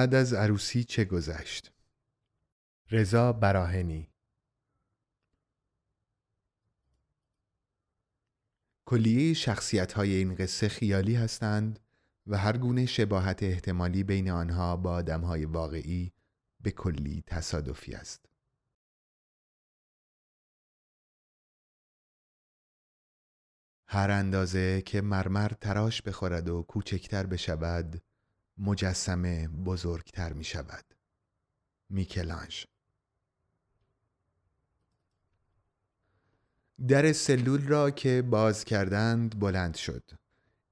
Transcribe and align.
بعد 0.00 0.14
از 0.14 0.32
عروسی 0.34 0.84
چه 0.84 1.04
گذشت؟ 1.04 1.72
رضا 2.90 3.32
براهنی 3.32 4.12
کلیه 8.86 9.34
شخصیت 9.34 9.92
های 9.92 10.14
این 10.14 10.34
قصه 10.34 10.68
خیالی 10.68 11.14
هستند 11.14 11.78
و 12.26 12.38
هر 12.38 12.56
گونه 12.56 12.86
شباهت 12.86 13.42
احتمالی 13.42 14.02
بین 14.02 14.30
آنها 14.30 14.76
با 14.76 14.92
آدم 14.92 15.20
های 15.20 15.44
واقعی 15.44 16.12
به 16.60 16.70
کلی 16.70 17.22
تصادفی 17.26 17.94
است. 17.94 18.28
هر 23.86 24.10
اندازه 24.10 24.82
که 24.82 25.00
مرمر 25.00 25.48
تراش 25.48 26.02
بخورد 26.02 26.48
و 26.48 26.62
کوچکتر 26.62 27.26
بشود 27.26 28.02
مجسمه 28.60 29.48
بزرگتر 29.48 30.32
می 30.32 30.44
شود 30.44 30.84
میکلانج. 31.90 32.64
در 36.88 37.12
سلول 37.12 37.66
را 37.66 37.90
که 37.90 38.22
باز 38.22 38.64
کردند 38.64 39.40
بلند 39.40 39.74
شد. 39.74 40.10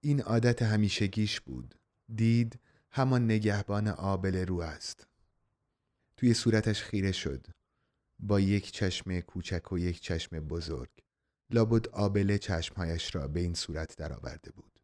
این 0.00 0.22
عادت 0.22 0.62
همیشگیش 0.62 1.40
بود. 1.40 1.74
دید 2.14 2.60
همان 2.90 3.24
نگهبان 3.24 3.88
آبل 3.88 4.46
رو 4.46 4.60
است. 4.60 5.06
توی 6.16 6.34
صورتش 6.34 6.82
خیره 6.82 7.12
شد. 7.12 7.46
با 8.18 8.40
یک 8.40 8.72
چشم 8.72 9.20
کوچک 9.20 9.72
و 9.72 9.78
یک 9.78 10.00
چشم 10.00 10.40
بزرگ. 10.40 10.90
لابد 11.50 11.88
آبله 11.88 12.38
چشمهایش 12.38 13.14
را 13.14 13.28
به 13.28 13.40
این 13.40 13.54
صورت 13.54 13.96
درآورده 13.96 14.50
بود. 14.50 14.77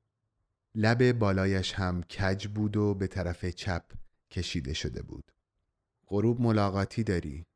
لب 0.75 1.13
بالایش 1.13 1.73
هم 1.73 2.03
کج 2.03 2.47
بود 2.47 2.77
و 2.77 2.95
به 2.95 3.07
طرف 3.07 3.45
چپ 3.45 3.85
کشیده 4.31 4.73
شده 4.73 5.03
بود. 5.03 5.33
غروب 6.07 6.41
ملاقاتی 6.41 7.05
داری؟ 7.05 7.47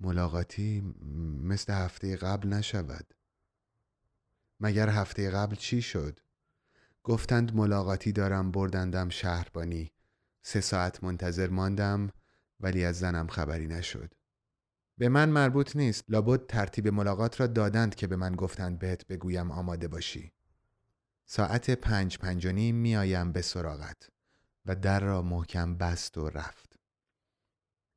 ملاقاتی 0.00 0.80
مثل 1.42 1.72
هفته 1.72 2.16
قبل 2.16 2.48
نشود. 2.48 3.14
مگر 4.60 4.88
هفته 4.88 5.30
قبل 5.30 5.54
چی 5.54 5.82
شد؟ 5.82 6.20
گفتند 7.02 7.56
ملاقاتی 7.56 8.12
دارم 8.12 8.50
بردندم 8.50 9.08
شهربانی. 9.08 9.92
سه 10.42 10.60
ساعت 10.60 11.04
منتظر 11.04 11.48
ماندم 11.48 12.10
ولی 12.60 12.84
از 12.84 12.98
زنم 12.98 13.26
خبری 13.26 13.66
نشد. 13.66 14.14
به 14.98 15.08
من 15.08 15.28
مربوط 15.28 15.76
نیست. 15.76 16.04
لابد 16.08 16.46
ترتیب 16.46 16.88
ملاقات 16.88 17.40
را 17.40 17.46
دادند 17.46 17.94
که 17.94 18.06
به 18.06 18.16
من 18.16 18.34
گفتند 18.36 18.78
بهت 18.78 19.06
بگویم 19.06 19.50
آماده 19.50 19.88
باشی. 19.88 20.32
ساعت 21.28 21.70
پنج 21.70 22.18
پنج 22.18 22.46
و 22.46 22.52
نیم 22.52 22.74
میآیم 22.74 23.32
به 23.32 23.42
سراغت 23.42 24.08
و 24.66 24.74
در 24.74 25.00
را 25.00 25.22
محکم 25.22 25.76
بست 25.76 26.18
و 26.18 26.28
رفت. 26.28 26.76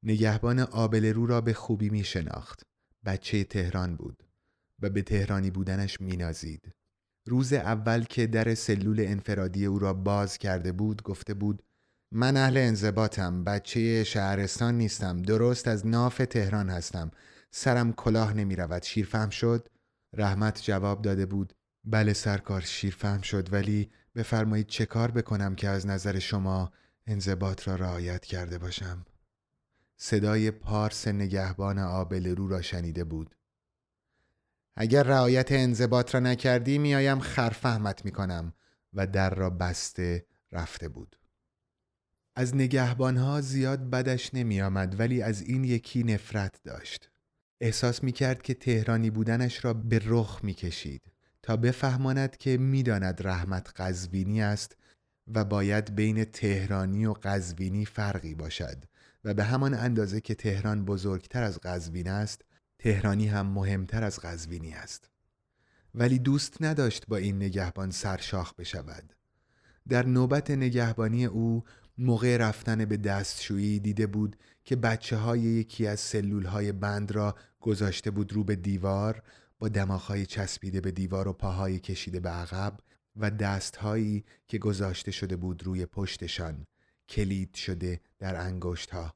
نگهبان 0.03 0.59
آبل 0.59 1.05
رو 1.05 1.25
را 1.25 1.41
به 1.41 1.53
خوبی 1.53 1.89
می 1.89 2.03
شناخت 2.03 2.63
بچه 3.05 3.43
تهران 3.43 3.95
بود 3.95 4.23
و 4.79 4.89
به 4.89 5.01
تهرانی 5.01 5.51
بودنش 5.51 6.01
نازید. 6.01 6.71
روز 7.25 7.53
اول 7.53 8.03
که 8.03 8.27
در 8.27 8.55
سلول 8.55 8.99
انفرادی 8.99 9.65
او 9.65 9.79
را 9.79 9.93
باز 9.93 10.37
کرده 10.37 10.71
بود 10.71 11.03
گفته 11.03 11.33
بود 11.33 11.63
من 12.11 12.37
اهل 12.37 12.57
انضباطم 12.57 13.43
بچه 13.43 14.03
شهرستان 14.03 14.77
نیستم 14.77 15.21
درست 15.21 15.67
از 15.67 15.87
ناف 15.87 16.17
تهران 16.17 16.69
هستم 16.69 17.11
سرم 17.51 17.93
کلاه 17.93 18.33
نمی 18.33 18.55
رود 18.55 18.83
شیرفهم 18.83 19.29
شد. 19.29 19.69
رحمت 20.13 20.61
جواب 20.63 21.01
داده 21.01 21.25
بود 21.25 21.53
بله 21.91 22.13
سرکار 22.13 22.61
شیرفهم 22.61 23.21
شد 23.21 23.53
ولی 23.53 23.91
بفرمایید 24.15 24.67
چه 24.67 24.85
کار 24.85 25.11
بکنم 25.11 25.55
که 25.55 25.69
از 25.69 25.87
نظر 25.87 26.19
شما 26.19 26.71
انضباط 27.07 27.67
را 27.67 27.75
رعایت 27.75 28.25
کرده 28.25 28.57
باشم؟ 28.57 29.05
صدای 29.97 30.51
پارس 30.51 31.07
نگهبان 31.07 31.79
آبل 31.79 32.35
رو 32.35 32.47
را 32.47 32.61
شنیده 32.61 33.03
بود. 33.03 33.35
اگر 34.75 35.03
رعایت 35.03 35.51
انضباط 35.51 36.13
را 36.13 36.19
نکردی 36.19 36.77
میایم 36.77 37.19
خرفهمت 37.19 38.05
می‌کنم 38.05 38.53
و 38.93 39.07
در 39.07 39.35
را 39.35 39.49
بسته 39.49 40.25
رفته 40.51 40.87
بود. 40.87 41.19
از 42.35 42.55
نگهبانها 42.55 43.41
زیاد 43.41 43.89
بدش 43.89 44.33
نمی 44.33 44.61
آمد 44.61 44.99
ولی 44.99 45.21
از 45.21 45.41
این 45.41 45.63
یکی 45.63 46.03
نفرت 46.03 46.63
داشت. 46.63 47.09
احساس 47.61 48.03
می 48.03 48.11
کرد 48.11 48.41
که 48.41 48.53
تهرانی 48.53 49.09
بودنش 49.09 49.65
را 49.65 49.73
به 49.73 50.01
رخ 50.05 50.39
می 50.43 50.53
کشید 50.53 51.01
بفهماند 51.57 52.37
که 52.37 52.57
می‌داند 52.57 53.27
رحمت 53.27 53.81
قزوینی 53.81 54.41
است 54.41 54.77
و 55.27 55.45
باید 55.45 55.95
بین 55.95 56.23
تهرانی 56.23 57.05
و 57.05 57.13
قزوینی 57.23 57.85
فرقی 57.85 58.35
باشد 58.35 58.83
و 59.23 59.33
به 59.33 59.43
همان 59.43 59.73
اندازه 59.73 60.21
که 60.21 60.35
تهران 60.35 60.85
بزرگتر 60.85 61.43
از 61.43 61.59
قزوین 61.59 62.07
است 62.07 62.41
تهرانی 62.79 63.27
هم 63.27 63.47
مهمتر 63.47 64.03
از 64.03 64.19
قزوینی 64.19 64.73
است. 64.73 65.09
ولی 65.95 66.19
دوست 66.19 66.61
نداشت 66.61 67.07
با 67.07 67.17
این 67.17 67.35
نگهبان 67.35 67.91
سرشاخ 67.91 68.53
بشود. 68.53 69.13
در 69.89 70.05
نوبت 70.05 70.51
نگهبانی 70.51 71.25
او 71.25 71.63
موقع 71.97 72.37
رفتن 72.37 72.85
به 72.85 72.97
دستشویی 72.97 73.79
دیده 73.79 74.07
بود 74.07 74.35
که 74.63 74.75
بچه 74.75 75.17
های 75.17 75.39
یکی 75.39 75.87
از 75.87 75.99
سلول 75.99 76.45
های 76.45 76.71
بند 76.71 77.11
را 77.11 77.35
گذاشته 77.59 78.11
بود 78.11 78.33
رو 78.33 78.43
به 78.43 78.55
دیوار 78.55 79.23
با 79.59 79.69
دماغهای 79.69 80.25
چسبیده 80.25 80.81
به 80.81 80.91
دیوار 80.91 81.27
و 81.27 81.33
پاهای 81.33 81.79
کشیده 81.79 82.19
به 82.19 82.29
عقب 82.29 82.79
و 83.15 83.31
دستهایی 83.31 84.25
که 84.47 84.57
گذاشته 84.57 85.11
شده 85.11 85.35
بود 85.35 85.63
روی 85.63 85.85
پشتشان 85.85 86.65
کلید 87.09 87.55
شده 87.55 88.01
در 88.19 88.35
انگشت 88.35 88.89
ها. 88.89 89.13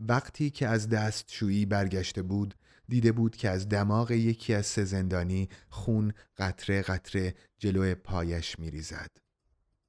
وقتی 0.00 0.50
که 0.50 0.68
از 0.68 0.88
دستشویی 0.88 1.66
برگشته 1.66 2.22
بود 2.22 2.54
دیده 2.88 3.12
بود 3.12 3.36
که 3.36 3.48
از 3.48 3.68
دماغ 3.68 4.10
یکی 4.10 4.54
از 4.54 4.66
سه 4.66 4.84
زندانی 4.84 5.48
خون 5.68 6.12
قطره 6.36 6.82
قطره 6.82 7.34
جلو 7.58 7.94
پایش 7.94 8.58
میریزد. 8.58 9.10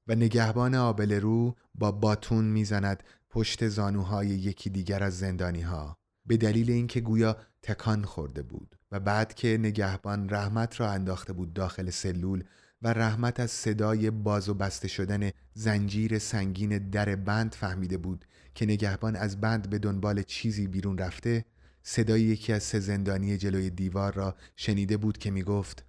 و 0.07 0.16
نگهبان 0.16 0.75
آبل 0.75 1.12
رو 1.12 1.56
با 1.75 1.91
باتون 1.91 2.45
می‌زند 2.45 3.03
پشت 3.29 3.67
زانوهای 3.67 4.28
یکی 4.28 4.69
دیگر 4.69 5.03
از 5.03 5.19
زندانی 5.19 5.62
ها 5.62 5.97
به 6.25 6.38
دلیل 6.38 6.72
اینکه 6.72 7.01
گویا 7.01 7.38
تکان 7.61 8.06
خورده 8.06 8.44
بود 8.44 8.75
و 8.91 9.00
بعد 9.00 9.34
که 9.34 9.57
نگهبان 9.57 10.29
رحمت 10.29 10.79
را 10.79 10.91
انداخته 10.91 11.34
بود 11.34 11.53
داخل 11.53 11.89
سلول 11.89 12.44
و 12.81 12.88
رحمت 12.88 13.39
از 13.39 13.51
صدای 13.51 14.11
باز 14.11 14.50
و 14.50 14.53
بسته 14.53 14.88
شدن 14.88 15.31
زنجیر 15.53 16.19
سنگین 16.19 16.89
در 16.89 17.15
بند 17.15 17.56
فهمیده 17.56 17.97
بود 17.97 18.25
که 18.56 18.65
نگهبان 18.65 19.15
از 19.15 19.42
بند 19.42 19.69
به 19.69 19.80
دنبال 19.80 20.24
چیزی 20.24 20.68
بیرون 20.68 20.97
رفته 20.97 21.45
صدای 21.83 22.21
یکی 22.21 22.53
از 22.53 22.63
سه 22.63 22.80
زندانی 22.80 23.38
جلوی 23.38 23.69
دیوار 23.69 24.13
را 24.13 24.36
شنیده 24.56 24.97
بود 24.97 25.18
که 25.18 25.31
می 25.31 25.44
گفت 25.44 25.86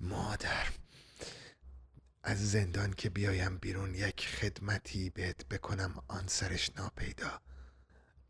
مادر 0.00 0.68
از 2.22 2.50
زندان 2.50 2.92
که 2.96 3.10
بیایم 3.10 3.58
بیرون 3.58 3.94
یک 3.94 4.28
خدمتی 4.28 5.10
بهت 5.10 5.48
بکنم 5.48 6.02
آن 6.08 6.24
سرش 6.26 6.70
ناپیدا. 6.76 7.40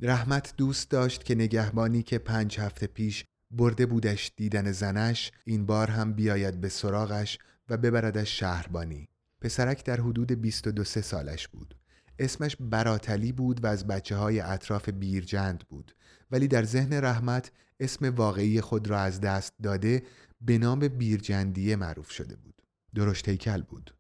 رحمت 0.05 0.55
دوست 0.57 0.91
داشت 0.91 1.25
که 1.25 1.35
نگهبانی 1.35 2.03
که 2.03 2.19
پنج 2.19 2.61
هفته 2.61 2.87
پیش 2.87 3.25
برده 3.51 3.87
بودش 3.87 4.33
دیدن 4.37 4.73
زنش 4.73 5.33
این 5.45 5.67
بار 5.67 5.91
هم 5.91 6.13
بیاید 6.13 6.61
به 6.61 6.69
سراغش 6.69 7.39
و 7.69 7.77
ببردش 7.77 8.41
شهربانی. 8.41 9.09
پسرک 9.41 9.85
در 9.85 10.01
حدود 10.01 10.33
22 10.33 10.85
سالش 10.85 11.49
بود. 11.49 11.77
اسمش 12.19 12.57
براتلی 12.61 13.33
بود 13.33 13.65
و 13.65 13.67
از 13.67 13.87
بچه 13.87 14.17
های 14.17 14.41
اطراف 14.41 14.89
بیرجند 14.89 15.65
بود. 15.69 15.95
ولی 16.31 16.49
در 16.49 16.65
ذهن 16.65 16.93
رحمت 16.93 17.51
اسم 17.81 18.15
واقعی 18.15 18.61
خود 18.61 18.89
را 18.89 19.01
از 19.01 19.21
دست 19.21 19.53
داده 19.63 20.03
به 20.41 20.59
نام 20.59 20.89
بیرجندیه 20.89 21.77
معروف 21.77 22.11
شده 22.11 22.37
بود. 22.37 22.63
درشت 22.95 23.29
هیکل 23.29 23.63
بود. 23.63 23.95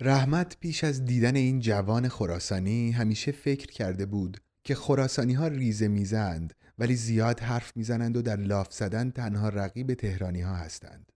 رحمت 0.00 0.56
پیش 0.60 0.84
از 0.84 1.04
دیدن 1.04 1.36
این 1.36 1.60
جوان 1.60 2.08
خراسانی 2.08 2.90
همیشه 2.90 3.32
فکر 3.32 3.66
کرده 3.66 4.06
بود 4.06 4.40
که 4.64 4.74
خراسانی 4.74 5.32
ها 5.32 5.46
ریزه 5.46 5.88
می‌زند 5.88 6.54
ولی 6.78 6.96
زیاد 6.96 7.40
حرف 7.40 7.76
می‌زنند 7.76 8.16
و 8.16 8.22
در 8.22 8.36
لاف 8.36 8.72
زدن 8.72 9.10
تنها 9.10 9.48
رقیب 9.48 9.94
تهرانی 9.94 10.40
ها 10.40 10.54
هستند. 10.54 11.12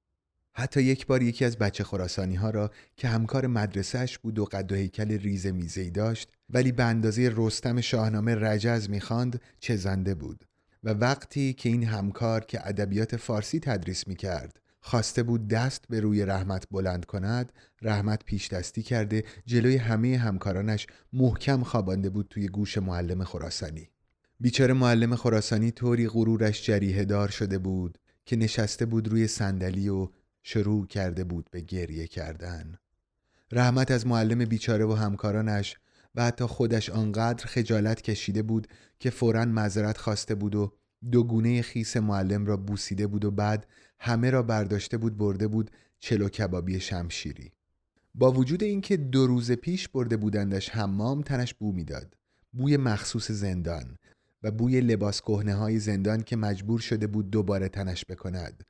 حتی 0.58 0.82
یک 0.82 1.06
بار 1.06 1.22
یکی 1.22 1.44
از 1.44 1.58
بچه 1.58 1.84
خراسانی 1.84 2.34
ها 2.34 2.50
را 2.50 2.70
که 2.96 3.08
همکار 3.08 3.46
مدرسهش 3.46 4.18
بود 4.18 4.38
و 4.38 4.44
قد 4.44 4.72
و 4.72 4.74
هیکل 4.74 5.10
ریز 5.10 5.46
میزی 5.46 5.90
داشت 5.90 6.32
ولی 6.50 6.72
به 6.72 6.84
اندازه 6.84 7.32
رستم 7.36 7.80
شاهنامه 7.80 8.34
رجز 8.34 8.90
می‌خواند 8.90 9.40
چه 9.60 9.76
زنده 9.76 10.14
بود 10.14 10.44
و 10.84 10.90
وقتی 10.90 11.52
که 11.52 11.68
این 11.68 11.84
همکار 11.84 12.44
که 12.44 12.68
ادبیات 12.68 13.16
فارسی 13.16 13.60
تدریس 13.60 14.08
می‌کرد 14.08 14.60
خواسته 14.86 15.22
بود 15.22 15.48
دست 15.48 15.84
به 15.88 16.00
روی 16.00 16.24
رحمت 16.24 16.66
بلند 16.70 17.04
کند 17.04 17.52
رحمت 17.82 18.24
پیش 18.24 18.48
دستی 18.48 18.82
کرده 18.82 19.24
جلوی 19.46 19.76
همه 19.76 20.16
همکارانش 20.16 20.86
محکم 21.12 21.62
خوابانده 21.62 22.10
بود 22.10 22.26
توی 22.30 22.48
گوش 22.48 22.78
معلم 22.78 23.24
خراسانی. 23.24 23.90
بیچاره 24.40 24.74
معلم 24.74 25.16
خراسانی 25.16 25.70
طوری 25.70 26.08
غرورش 26.08 26.66
جریه 26.66 27.04
دار 27.04 27.28
شده 27.28 27.58
بود 27.58 27.98
که 28.26 28.36
نشسته 28.36 28.86
بود 28.86 29.08
روی 29.08 29.26
صندلی 29.26 29.88
و 29.88 30.08
شروع 30.42 30.86
کرده 30.86 31.24
بود 31.24 31.48
به 31.50 31.60
گریه 31.60 32.06
کردن. 32.06 32.78
رحمت 33.52 33.90
از 33.90 34.06
معلم 34.06 34.44
بیچاره 34.44 34.84
و 34.84 34.92
همکارانش 34.92 35.76
و 36.14 36.24
حتی 36.24 36.44
خودش 36.44 36.90
آنقدر 36.90 37.46
خجالت 37.46 38.02
کشیده 38.02 38.42
بود 38.42 38.66
که 39.00 39.10
فورا 39.10 39.44
معذرت 39.44 39.98
خواسته 39.98 40.34
بود 40.34 40.54
و 40.54 40.72
دو 41.12 41.24
گونه 41.24 41.62
خیس 41.62 41.96
معلم 41.96 42.46
را 42.46 42.56
بوسیده 42.56 43.06
بود 43.06 43.24
و 43.24 43.30
بعد 43.30 43.66
همه 43.98 44.30
را 44.30 44.42
برداشته 44.42 44.96
بود 44.96 45.16
برده 45.16 45.48
بود 45.48 45.70
چلو 45.98 46.28
کبابی 46.28 46.80
شمشیری. 46.80 47.52
با 48.14 48.32
وجود 48.32 48.62
اینکه 48.62 48.96
دو 48.96 49.26
روز 49.26 49.52
پیش 49.52 49.88
برده 49.88 50.16
بودندش 50.16 50.70
حمام 50.70 51.22
تنش 51.22 51.54
بو 51.54 51.72
می‌داد. 51.72 52.16
بوی 52.52 52.76
مخصوص 52.76 53.30
زندان 53.30 53.96
و 54.42 54.50
بوی 54.50 54.80
لباس 54.80 55.20
کهنه 55.20 55.54
های 55.54 55.78
زندان 55.78 56.22
که 56.22 56.36
مجبور 56.36 56.80
شده 56.80 57.06
بود 57.06 57.30
دوباره 57.30 57.68
تنش 57.68 58.04
بکند. 58.04 58.64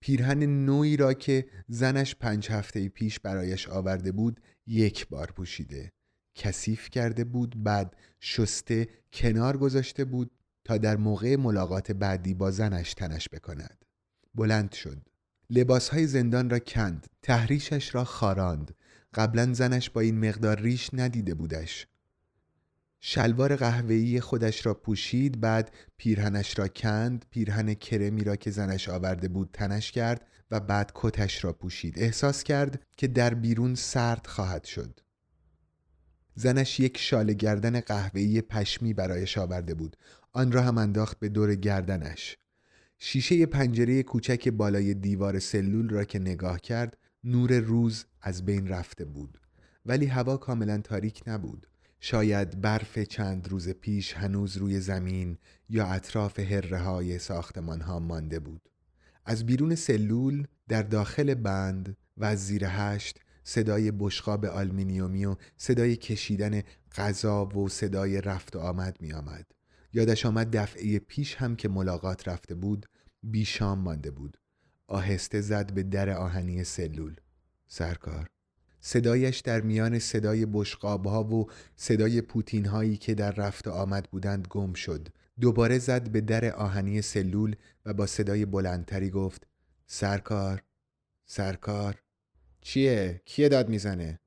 پیرهن 0.00 0.42
نوعی 0.42 0.96
را 0.96 1.12
که 1.14 1.46
زنش 1.68 2.14
پنج 2.14 2.50
هفته 2.50 2.88
پیش 2.88 3.20
برایش 3.20 3.68
آورده 3.68 4.12
بود 4.12 4.40
یک 4.66 5.08
بار 5.08 5.26
پوشیده. 5.26 5.92
کثیف 6.34 6.90
کرده 6.90 7.24
بود 7.24 7.62
بعد 7.62 7.96
شسته 8.20 8.88
کنار 9.12 9.56
گذاشته 9.56 10.04
بود 10.04 10.30
تا 10.64 10.78
در 10.78 10.96
موقع 10.96 11.36
ملاقات 11.36 11.92
بعدی 11.92 12.34
با 12.34 12.50
زنش 12.50 12.94
تنش 12.94 13.28
بکند. 13.28 13.84
بلند 14.34 14.72
شد. 14.72 15.08
لباسهای 15.50 16.06
زندان 16.06 16.50
را 16.50 16.58
کند 16.58 17.06
تحریشش 17.22 17.94
را 17.94 18.04
خاراند. 18.04 18.74
قبلا 19.14 19.52
زنش 19.52 19.90
با 19.90 20.00
این 20.00 20.28
مقدار 20.28 20.60
ریش 20.60 20.90
ندیده 20.92 21.34
بودش. 21.34 21.86
شلوار 23.00 23.56
قهوه‌ای 23.56 24.20
خودش 24.20 24.66
را 24.66 24.74
پوشید 24.74 25.40
بعد 25.40 25.74
پیرهنش 25.96 26.58
را 26.58 26.68
کند 26.68 27.24
پیرهن 27.30 27.74
کرمی 27.74 28.24
را 28.24 28.36
که 28.36 28.50
زنش 28.50 28.88
آورده 28.88 29.28
بود 29.28 29.50
تنش 29.52 29.92
کرد 29.92 30.26
و 30.50 30.60
بعد 30.60 30.92
کتش 30.94 31.44
را 31.44 31.52
پوشید. 31.52 31.98
احساس 31.98 32.44
کرد 32.44 32.82
که 32.96 33.06
در 33.06 33.34
بیرون 33.34 33.74
سرد 33.74 34.26
خواهد 34.26 34.64
شد. 34.64 35.00
زنش 36.34 36.80
یک 36.80 36.98
شال 36.98 37.32
گردن 37.32 37.80
قهوه‌ای 37.80 38.40
پشمی 38.40 38.94
برایش 38.94 39.38
آورده 39.38 39.74
بود. 39.74 39.96
آن 40.32 40.52
را 40.52 40.62
هم 40.62 40.78
انداخت 40.78 41.18
به 41.18 41.28
دور 41.28 41.54
گردنش. 41.54 42.36
شیشه 43.02 43.46
پنجره 43.46 44.02
کوچک 44.02 44.48
بالای 44.48 44.94
دیوار 44.94 45.38
سلول 45.38 45.88
را 45.88 46.04
که 46.04 46.18
نگاه 46.18 46.60
کرد 46.60 46.96
نور 47.24 47.58
روز 47.58 48.04
از 48.22 48.44
بین 48.44 48.68
رفته 48.68 49.04
بود. 49.04 49.40
ولی 49.86 50.06
هوا 50.06 50.36
کاملا 50.36 50.78
تاریک 50.78 51.22
نبود. 51.26 51.66
شاید 52.00 52.60
برف 52.60 52.98
چند 52.98 53.48
روز 53.48 53.68
پیش 53.68 54.14
هنوز 54.14 54.56
روی 54.56 54.80
زمین 54.80 55.38
یا 55.68 55.86
اطراف 55.86 56.38
هره 56.38 56.78
های 56.78 57.18
ساختمان 57.18 57.80
ها 57.80 57.98
مانده 57.98 58.38
بود. 58.38 58.68
از 59.24 59.46
بیرون 59.46 59.74
سلول 59.74 60.46
در 60.68 60.82
داخل 60.82 61.34
بند 61.34 61.96
و 62.16 62.24
از 62.24 62.46
زیر 62.46 62.64
هشت 62.64 63.20
صدای 63.44 63.90
بشقاب 63.90 64.44
آلمینیومی 64.44 65.24
و 65.24 65.36
صدای 65.56 65.96
کشیدن 65.96 66.62
غذا 66.96 67.46
و 67.46 67.68
صدای 67.68 68.20
رفت 68.20 68.56
و 68.56 68.58
آمد 68.58 68.96
می 69.00 69.12
آمد. 69.12 69.46
یادش 69.92 70.26
آمد 70.26 70.56
دفعه 70.56 70.98
پیش 70.98 71.34
هم 71.34 71.56
که 71.56 71.68
ملاقات 71.68 72.28
رفته 72.28 72.54
بود 72.54 72.86
بیشام 73.22 73.78
مانده 73.78 74.10
بود. 74.10 74.38
آهسته 74.86 75.40
زد 75.40 75.72
به 75.72 75.82
در 75.82 76.10
آهنی 76.10 76.64
سلول. 76.64 77.16
سرکار. 77.68 78.26
صدایش 78.80 79.40
در 79.40 79.60
میان 79.60 79.98
صدای 79.98 80.46
بشقاب 80.46 81.06
ها 81.06 81.24
و 81.24 81.50
صدای 81.76 82.20
پوتین 82.20 82.66
هایی 82.66 82.96
که 82.96 83.14
در 83.14 83.32
رفت 83.32 83.68
آمد 83.68 84.08
بودند 84.10 84.46
گم 84.50 84.72
شد. 84.72 85.08
دوباره 85.40 85.78
زد 85.78 86.08
به 86.08 86.20
در 86.20 86.52
آهنی 86.52 87.02
سلول 87.02 87.56
و 87.86 87.94
با 87.94 88.06
صدای 88.06 88.44
بلندتری 88.44 89.10
گفت 89.10 89.46
سرکار 89.86 90.62
سرکار. 91.26 92.02
چیه؟ 92.60 93.22
کیه 93.24 93.48
داد 93.48 93.68
می‌زنه؟ 93.68 94.20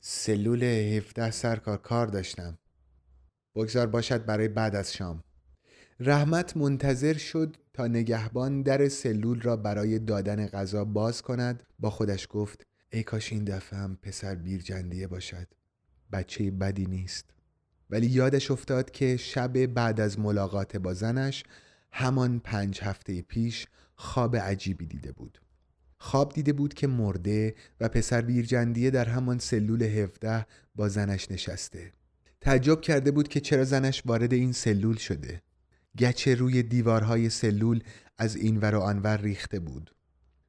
سلول 0.00 0.62
17 0.62 1.30
سرکار 1.30 1.78
کار 1.78 2.06
داشتم. 2.06 2.58
بگذار 3.56 3.86
باشد 3.86 4.24
برای 4.24 4.48
بعد 4.48 4.76
از 4.76 4.92
شام. 4.92 5.22
رحمت 6.00 6.56
منتظر 6.56 7.14
شد 7.14 7.56
تا 7.72 7.86
نگهبان 7.86 8.62
در 8.62 8.88
سلول 8.88 9.40
را 9.40 9.56
برای 9.56 9.98
دادن 9.98 10.46
غذا 10.46 10.84
باز 10.84 11.22
کند. 11.22 11.62
با 11.78 11.90
خودش 11.90 12.26
گفت 12.30 12.66
ای 12.92 13.02
کاش 13.02 13.32
این 13.32 13.44
دفعه 13.44 13.78
هم 13.78 13.98
پسر 14.02 14.34
بیرجندیه 14.34 15.06
باشد. 15.06 15.46
بچه 16.12 16.50
بدی 16.50 16.86
نیست. 16.86 17.24
ولی 17.90 18.06
یادش 18.06 18.50
افتاد 18.50 18.90
که 18.90 19.16
شب 19.16 19.66
بعد 19.66 20.00
از 20.00 20.18
ملاقات 20.18 20.76
با 20.76 20.94
زنش 20.94 21.44
همان 21.92 22.38
پنج 22.38 22.80
هفته 22.82 23.22
پیش 23.22 23.66
خواب 23.94 24.36
عجیبی 24.36 24.86
دیده 24.86 25.12
بود. 25.12 25.40
خواب 25.98 26.32
دیده 26.32 26.52
بود 26.52 26.74
که 26.74 26.86
مرده 26.86 27.54
و 27.80 27.88
پسر 27.88 28.20
بیرجندیه 28.20 28.90
در 28.90 29.04
همان 29.04 29.38
سلول 29.38 29.82
17 29.82 30.46
با 30.74 30.88
زنش 30.88 31.30
نشسته. 31.30 31.92
تعجب 32.40 32.80
کرده 32.80 33.10
بود 33.10 33.28
که 33.28 33.40
چرا 33.40 33.64
زنش 33.64 34.02
وارد 34.06 34.32
این 34.32 34.52
سلول 34.52 34.96
شده. 34.96 35.42
گچه 35.98 36.34
روی 36.34 36.62
دیوارهای 36.62 37.30
سلول 37.30 37.80
از 38.18 38.36
این 38.36 38.58
ور 38.58 38.74
و 38.74 38.80
آنور 38.80 39.16
ریخته 39.16 39.60
بود. 39.60 39.90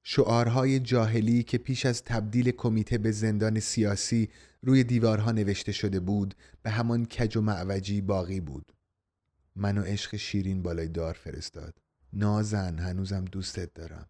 شعارهای 0.04 0.80
جاهلی 0.80 1.44
که 1.44 1.57
پیش 1.57 1.86
از 1.86 2.04
تبدیل 2.04 2.51
کمیته 2.51 2.98
به 2.98 3.12
زندان 3.12 3.60
سیاسی 3.60 4.30
روی 4.62 4.84
دیوارها 4.84 5.31
نوشته 5.31 5.72
شده 5.72 6.00
بود 6.00 6.36
به 6.63 6.69
همان 6.69 7.06
کج 7.06 7.38
و 7.38 7.42
معوجی 7.42 8.02
باقی 8.02 8.40
بود. 8.40 8.71
من 9.56 9.78
و 9.78 9.81
عشق 9.81 10.16
شیرین 10.16 10.62
بالای 10.62 10.88
دار 10.88 11.14
فرستاد. 11.14 11.78
نازن 12.14 12.80
هنوزم 12.80 13.26
دوستت 13.26 13.73
دارم. 13.73 14.07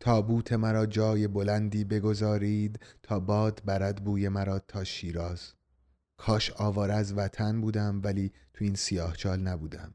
تابوت 0.00 0.52
مرا 0.52 0.86
جای 0.86 1.28
بلندی 1.28 1.84
بگذارید 1.84 2.80
تا 3.02 3.20
باد 3.20 3.62
برد 3.64 4.04
بوی 4.04 4.28
مرا 4.28 4.58
تا 4.58 4.84
شیراز. 4.84 5.52
کاش 6.16 6.50
آوار 6.50 6.90
از 6.90 7.12
وطن 7.12 7.60
بودم 7.60 8.00
ولی 8.04 8.32
تو 8.54 8.64
این 8.64 8.74
سیاهچال 8.74 9.40
نبودم. 9.40 9.94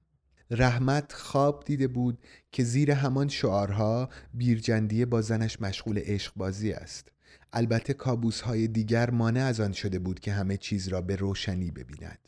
رحمت 0.52 1.14
خواب 1.14 1.64
دیده 1.66 1.88
بود 1.88 2.20
که 2.52 2.64
زیر 2.64 2.92
همان 2.92 3.28
شعارها 3.28 4.10
بیرجندیه 4.34 5.06
با 5.06 5.22
زنش 5.22 5.62
مشغول 5.62 6.00
عشق 6.00 6.34
بازی 6.36 6.72
است. 6.72 7.08
البته 7.54 7.94
کابوس 7.94 8.42
های 8.42 8.68
دیگر 8.68 9.10
مانع 9.10 9.44
از 9.44 9.60
آن 9.60 9.72
شده 9.72 10.00
بود 10.00 10.20
که 10.20 10.34
همه 10.34 10.58
چیز 10.58 10.88
را 10.88 11.02
به 11.02 11.16
روشنی 11.16 11.72
ببیند. 11.72 12.20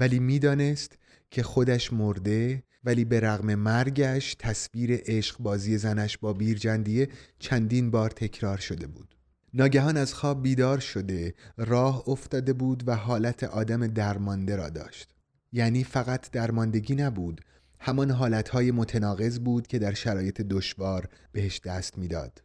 ولی 0.00 0.18
می‌دانست 0.18 0.98
که 1.30 1.42
خودش 1.42 1.92
مرده 1.92 2.62
ولی 2.84 3.04
به 3.04 3.20
رغم 3.20 3.54
مرگش 3.54 4.36
تصویر 4.38 5.02
عشق 5.06 5.38
بازی 5.38 5.78
زنش 5.78 6.18
با 6.18 6.32
بیرجندیه 6.32 7.08
چندین 7.38 7.90
بار 7.90 8.10
تکرار 8.10 8.58
شده 8.58 8.86
بود. 8.86 9.14
ناگهان 9.58 9.96
از 9.96 10.14
خواب 10.14 10.42
بیدار 10.42 10.78
شده 10.78 11.34
راه 11.56 12.08
افتاده 12.08 12.52
بود 12.52 12.88
و 12.88 12.96
حالت 12.96 13.44
آدم 13.44 13.86
درمانده 13.86 14.56
را 14.56 14.68
داشت 14.68 15.14
یعنی 15.52 15.84
فقط 15.84 16.30
درماندگی 16.30 16.94
نبود 16.94 17.40
همان 17.80 18.10
حالتهای 18.10 18.70
متناقض 18.70 19.38
بود 19.38 19.66
که 19.66 19.78
در 19.78 19.94
شرایط 19.94 20.40
دشوار 20.40 21.08
بهش 21.32 21.60
دست 21.60 21.98
می‌داد. 21.98 22.42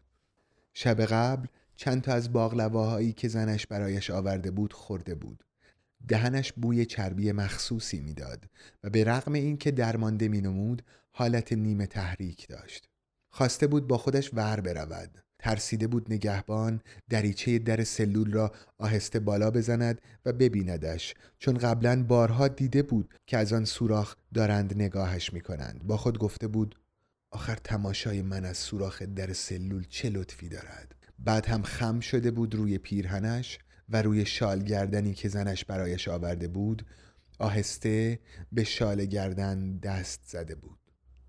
شب 0.73 1.01
قبل 1.01 1.47
چند 1.75 2.01
تا 2.01 2.13
از 2.13 2.33
باقلواهایی 2.33 3.13
که 3.13 3.27
زنش 3.27 3.67
برایش 3.67 4.09
آورده 4.09 4.51
بود 4.51 4.73
خورده 4.73 5.15
بود. 5.15 5.43
دهنش 6.07 6.53
بوی 6.53 6.85
چربی 6.85 7.31
مخصوصی 7.31 7.99
می‌داد 7.99 8.45
و 8.83 8.89
به 8.89 9.03
رغم 9.03 9.33
اینکه 9.33 9.71
درمانده 9.71 10.27
مینمود 10.27 10.81
حالت 11.11 11.53
نیمه 11.53 11.85
تحریک 11.87 12.47
داشت. 12.47 12.89
خواسته 13.29 13.67
بود 13.67 13.87
با 13.87 13.97
خودش 13.97 14.33
ور 14.33 14.61
برود 14.61 15.23
ترسیده 15.43 15.87
بود 15.87 16.13
نگهبان 16.13 16.81
دریچه 17.09 17.59
در 17.59 17.83
سلول 17.83 18.31
را 18.31 18.51
آهسته 18.77 19.19
بالا 19.19 19.51
بزند 19.51 20.01
و 20.25 20.33
ببیندش 20.33 21.15
چون 21.39 21.57
قبلا 21.57 22.03
بارها 22.03 22.47
دیده 22.47 22.83
بود 22.83 23.13
که 23.27 23.37
از 23.37 23.53
آن 23.53 23.65
سوراخ 23.65 24.15
دارند 24.33 24.73
نگاهش 24.75 25.33
می 25.33 25.41
کنند 25.41 25.83
با 25.83 25.97
خود 25.97 26.17
گفته 26.17 26.47
بود 26.47 26.79
آخر 27.31 27.55
تماشای 27.55 28.21
من 28.21 28.45
از 28.45 28.57
سوراخ 28.57 29.01
در 29.01 29.33
سلول 29.33 29.85
چه 29.89 30.09
لطفی 30.09 30.49
دارد؟ 30.49 30.95
بعد 31.19 31.45
هم 31.45 31.63
خم 31.63 31.99
شده 31.99 32.31
بود 32.31 32.55
روی 32.55 32.77
پیرهنش 32.77 33.59
و 33.89 34.01
روی 34.01 34.25
شال 34.25 34.63
گردنی 34.63 35.13
که 35.13 35.29
زنش 35.29 35.65
برایش 35.65 36.07
آورده 36.07 36.47
بود 36.47 36.85
آهسته 37.39 38.19
به 38.51 38.63
شال 38.63 39.05
گردن 39.05 39.77
دست 39.77 40.21
زده 40.25 40.55
بود. 40.55 40.82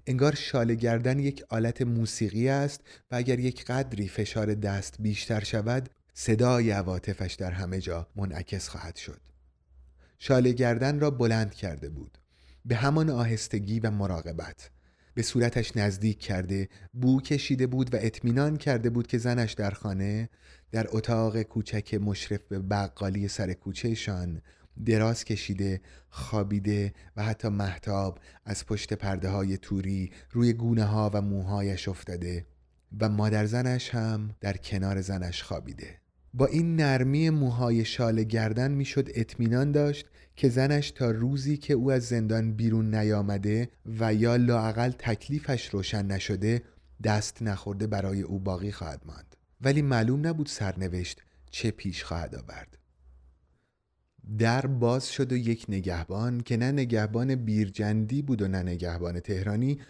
انگار 0.06 0.34
شال 0.34 0.74
گردن 0.74 1.18
یک 1.18 1.44
آلت 1.48 1.82
موسیقی 1.82 2.48
است 2.48 2.80
و 3.10 3.14
اگر 3.16 3.38
یک 3.38 3.64
قدری 3.64 4.08
فشار 4.08 4.54
دست 4.54 4.96
بیشتر 4.98 5.44
شود 5.44 5.88
صدای 6.14 6.70
عواطفش 6.70 7.34
در 7.34 7.50
همه 7.50 7.80
جا 7.80 8.08
منعکس 8.16 8.68
خواهد 8.68 8.96
شد. 8.96 9.20
شال 10.18 10.52
گردن 10.52 11.00
را 11.00 11.10
بلند 11.10 11.54
کرده 11.54 11.88
بود. 11.88 12.18
به 12.64 12.76
همان 12.76 13.10
آهستگی 13.10 13.80
و 13.80 13.90
مراقبت. 13.90 14.70
به 15.14 15.22
صورتش 15.22 15.76
نزدیک 15.76 16.18
کرده 16.18 16.68
بو 16.92 17.20
کشیده 17.20 17.66
بود 17.66 17.94
و 17.94 17.98
اطمینان 18.00 18.56
کرده 18.56 18.90
بود 18.90 19.06
که 19.06 19.18
زنش 19.18 19.52
در 19.52 19.70
خانه 19.70 20.28
در 20.72 20.86
اتاق 20.90 21.42
کوچک 21.42 21.94
مشرف 21.94 22.40
به 22.48 22.58
بقالی 22.58 23.28
سر 23.28 23.52
کوچهشان 23.52 24.42
دراز 24.86 25.24
کشیده 25.24 25.80
خوابیده 26.10 26.92
و 27.16 27.22
حتی 27.22 27.48
محتاب 27.48 28.18
از 28.44 28.66
پشت 28.66 28.92
پرده 28.92 29.28
های 29.28 29.58
توری 29.58 30.10
روی 30.30 30.52
گونه 30.52 30.84
ها 30.84 31.10
و 31.14 31.20
موهایش 31.20 31.88
افتاده 31.88 32.46
و 33.00 33.08
مادر 33.08 33.46
زنش 33.46 33.90
هم 33.90 34.34
در 34.40 34.56
کنار 34.56 35.00
زنش 35.00 35.42
خوابیده. 35.42 35.98
با 36.34 36.46
این 36.46 36.76
نرمی 36.76 37.30
موهای 37.30 37.84
شال 37.84 38.22
گردن 38.22 38.70
می‌شد 38.70 39.08
اطمینان 39.14 39.72
داشت 39.72 40.06
که 40.36 40.48
زنش 40.48 40.90
تا 40.90 41.10
روزی 41.10 41.56
که 41.56 41.74
او 41.74 41.92
از 41.92 42.04
زندان 42.04 42.52
بیرون 42.52 42.94
نیامده 42.94 43.68
و 43.98 44.14
یا 44.14 44.36
لاعقل 44.36 44.90
تکلیفش 44.90 45.68
روشن 45.68 46.06
نشده 46.06 46.62
دست 47.04 47.42
نخورده 47.42 47.86
برای 47.86 48.22
او 48.22 48.38
باقی 48.38 48.72
خواهد 48.72 49.02
ماند. 49.06 49.36
ولی 49.60 49.82
معلوم 49.82 50.26
نبود 50.26 50.46
سرنوشت 50.46 51.20
چه 51.50 51.70
پیش 51.70 52.04
خواهد 52.04 52.34
آورد. 52.34 52.78
در 54.38 54.66
باز 54.66 55.12
شد 55.12 55.32
و 55.32 55.36
یک 55.36 55.66
نگهبان 55.68 56.40
که 56.40 56.56
نه 56.56 56.72
نگهبان 56.72 57.34
بیرجندی 57.34 58.22
بود 58.22 58.42
و 58.42 58.48
نه 58.48 58.62
نگهبان 58.62 59.20
تهرانی 59.20 59.80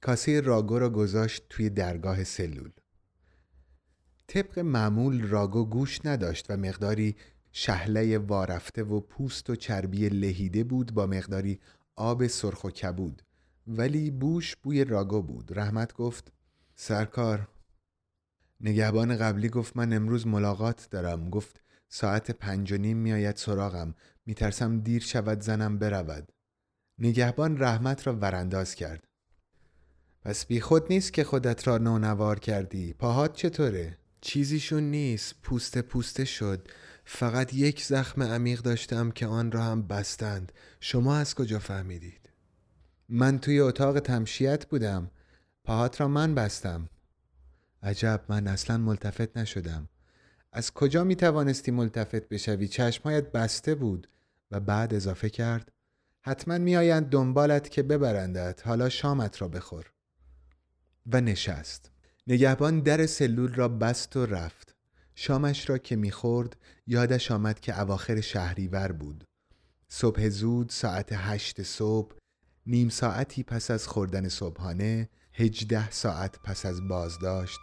کاسه 0.00 0.40
راگو 0.40 0.78
را 0.78 0.90
گذاشت 0.90 1.46
توی 1.48 1.70
درگاه 1.70 2.24
سلول. 2.24 2.70
طبق 4.26 4.58
معمول 4.58 5.22
راگو 5.22 5.64
گوش 5.64 6.04
نداشت 6.04 6.46
و 6.50 6.56
مقداری 6.56 7.16
شهله 7.52 8.18
وارفته 8.18 8.82
و 8.82 9.00
پوست 9.00 9.50
و 9.50 9.56
چربی 9.56 10.08
لهیده 10.08 10.64
بود 10.64 10.94
با 10.94 11.06
مقداری 11.06 11.60
آب 11.96 12.26
سرخ 12.26 12.64
و 12.64 12.70
کبود. 12.70 13.22
ولی 13.66 14.10
بوش 14.10 14.56
بوی 14.56 14.84
راگو 14.84 15.22
بود. 15.22 15.58
رحمت 15.58 15.94
گفت 15.94 16.32
سرکار. 16.74 17.48
نگهبان 18.60 19.16
قبلی 19.16 19.48
گفت 19.48 19.76
من 19.76 19.92
امروز 19.92 20.26
ملاقات 20.26 20.88
دارم. 20.90 21.30
گفت 21.30 21.60
ساعت 21.92 22.30
پنج 22.30 22.72
و 22.72 22.76
نیم 22.76 22.96
میآید 22.96 23.36
سراغم. 23.36 23.94
میترسم 24.26 24.80
دیر 24.80 25.02
شود 25.02 25.40
زنم 25.40 25.78
برود. 25.78 26.32
نگهبان 26.98 27.58
رحمت 27.58 28.06
را 28.06 28.16
ورانداز 28.16 28.74
کرد. 28.74 29.04
پس 30.22 30.46
بی 30.46 30.60
خود 30.60 30.92
نیست 30.92 31.12
که 31.12 31.24
خودت 31.24 31.68
را 31.68 31.78
نونوار 31.78 32.38
کردی. 32.38 32.92
پاهات 32.92 33.36
چطوره؟ 33.36 33.98
چیزیشون 34.20 34.82
نیست. 34.82 35.34
پوسته 35.42 35.82
پوسته 35.82 36.24
شد. 36.24 36.68
فقط 37.04 37.54
یک 37.54 37.84
زخم 37.84 38.22
عمیق 38.22 38.60
داشتم 38.60 39.10
که 39.10 39.26
آن 39.26 39.52
را 39.52 39.64
هم 39.64 39.82
بستند. 39.82 40.52
شما 40.80 41.16
از 41.16 41.34
کجا 41.34 41.58
فهمیدید؟ 41.58 42.30
من 43.08 43.38
توی 43.38 43.60
اتاق 43.60 44.00
تمشیت 44.00 44.66
بودم. 44.66 45.10
پاهات 45.64 46.00
را 46.00 46.08
من 46.08 46.34
بستم. 46.34 46.88
عجب 47.82 48.24
من 48.28 48.46
اصلا 48.46 48.76
ملتفت 48.78 49.36
نشدم. 49.36 49.88
از 50.52 50.74
کجا 50.74 51.04
می 51.04 51.16
توانستی 51.16 51.70
ملتفت 51.70 52.28
بشوی؟ 52.28 52.68
چشمهایت 52.68 53.32
بسته 53.32 53.74
بود 53.74 54.08
و 54.50 54.60
بعد 54.60 54.94
اضافه 54.94 55.30
کرد 55.30 55.72
حتما 56.20 56.58
میآیند 56.58 57.08
دنبالت 57.08 57.70
که 57.70 57.82
ببرندت 57.82 58.66
حالا 58.66 58.88
شامت 58.88 59.42
را 59.42 59.48
بخور. 59.48 59.92
و 61.12 61.20
نشست. 61.20 61.90
نگهبان 62.26 62.80
در 62.80 63.06
سلول 63.06 63.54
را 63.54 63.68
بست 63.68 64.16
و 64.16 64.26
رفت. 64.26 64.76
شامش 65.14 65.70
را 65.70 65.78
که 65.78 65.96
می‌خورد 65.96 66.56
یادش 66.86 67.30
آمد 67.30 67.60
که 67.60 67.80
اواخر 67.80 68.20
شهریور 68.20 68.92
بود. 68.92 69.24
صبح 69.88 70.28
زود 70.28 70.68
ساعت 70.70 71.08
هشت 71.12 71.62
صبح 71.62 72.16
نیم 72.66 72.88
ساعتی 72.88 73.42
پس 73.42 73.70
از 73.70 73.86
خوردن 73.86 74.28
صبحانه 74.28 75.08
هجده 75.32 75.90
ساعت 75.90 76.38
پس 76.44 76.66
از 76.66 76.88
بازداشت 76.88 77.60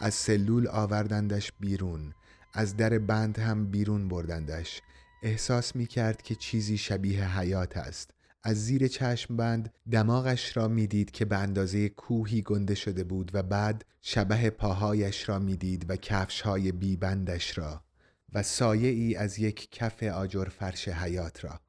از 0.00 0.14
سلول 0.14 0.68
آوردندش 0.68 1.52
بیرون 1.60 2.14
از 2.52 2.76
در 2.76 2.98
بند 2.98 3.38
هم 3.38 3.70
بیرون 3.70 4.08
بردندش. 4.08 4.80
احساس 5.22 5.76
می 5.76 5.86
کرد 5.86 6.22
که 6.22 6.34
چیزی 6.34 6.78
شبیه 6.78 7.38
حیات 7.38 7.76
است. 7.76 8.10
از 8.42 8.64
زیر 8.64 8.88
چشم 8.88 9.36
بند 9.36 9.72
دماغش 9.90 10.56
را 10.56 10.68
می‌دید 10.68 11.10
که 11.10 11.24
به 11.24 11.36
اندازه 11.36 11.88
کوهی 11.88 12.42
گنده 12.42 12.74
شده 12.74 13.04
بود 13.04 13.30
و 13.34 13.42
بعد 13.42 13.84
شبه 14.02 14.50
پاهایش 14.50 15.28
را 15.28 15.38
می‌دید 15.38 15.90
و 15.90 15.96
کفشهای 15.96 16.72
بیبندش 16.72 17.58
را 17.58 17.84
و 18.32 18.42
سایه 18.42 18.88
ای 18.88 19.16
از 19.16 19.38
یک 19.38 19.70
کف 19.70 20.02
آجر 20.02 20.44
فرش 20.44 20.88
حیات 20.88 21.44
را. 21.44 21.60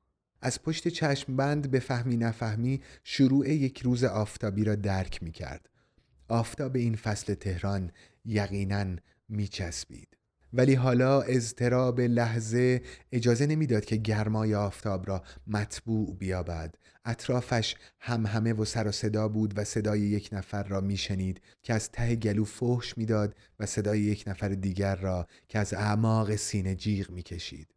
از 0.42 0.64
پشت 0.64 0.88
چشم 0.88 1.36
بند 1.36 1.72
به 1.72 1.80
فهمی 1.80 2.18
نفهمی 2.18 2.82
شروع 3.04 3.50
یک 3.50 3.82
روز 3.82 4.04
آفتابی 4.04 4.64
را 4.64 4.76
درک 4.76 5.24
می 5.24 5.32
کرد 5.32 5.70
آفتاب 6.28 6.76
این 6.76 6.96
فصل 6.96 7.34
تهران 7.34 7.92
یقینا 8.26 8.96
میچسبید. 9.30 10.18
ولی 10.54 10.74
حالا 10.74 11.22
اضطراب 11.22 12.02
لحظه 12.02 12.82
اجازه 13.12 13.46
نمی‌داد 13.46 13.86
که 13.86 13.96
گرمای 13.96 14.56
آفتاب 14.56 15.08
را 15.08 15.24
مطبوع 15.48 16.16
بیابد. 16.16 16.76
اطرافش 17.06 17.76
هم 18.00 18.26
همه 18.26 18.54
و 18.54 18.66
سر 18.66 18.88
و 18.88 18.92
صدا 18.92 19.28
بود 19.28 19.54
و 19.58 19.64
صدای 19.64 20.00
یک 20.00 20.30
نفر 20.32 20.64
را 20.64 20.82
میشنید 20.82 21.42
که 21.64 21.74
از 21.74 21.92
ته 21.92 22.16
گلو 22.16 22.44
فحش 22.44 22.98
می‌داد 22.98 23.36
و 23.60 23.66
صدای 23.66 24.00
یک 24.00 24.24
نفر 24.28 24.50
دیگر 24.50 24.96
را 24.96 25.28
که 25.50 25.60
از 25.60 25.74
اعماق 25.74 26.36
سینه 26.36 26.76
جیغ 26.76 27.12
می‌کشید. 27.12 27.68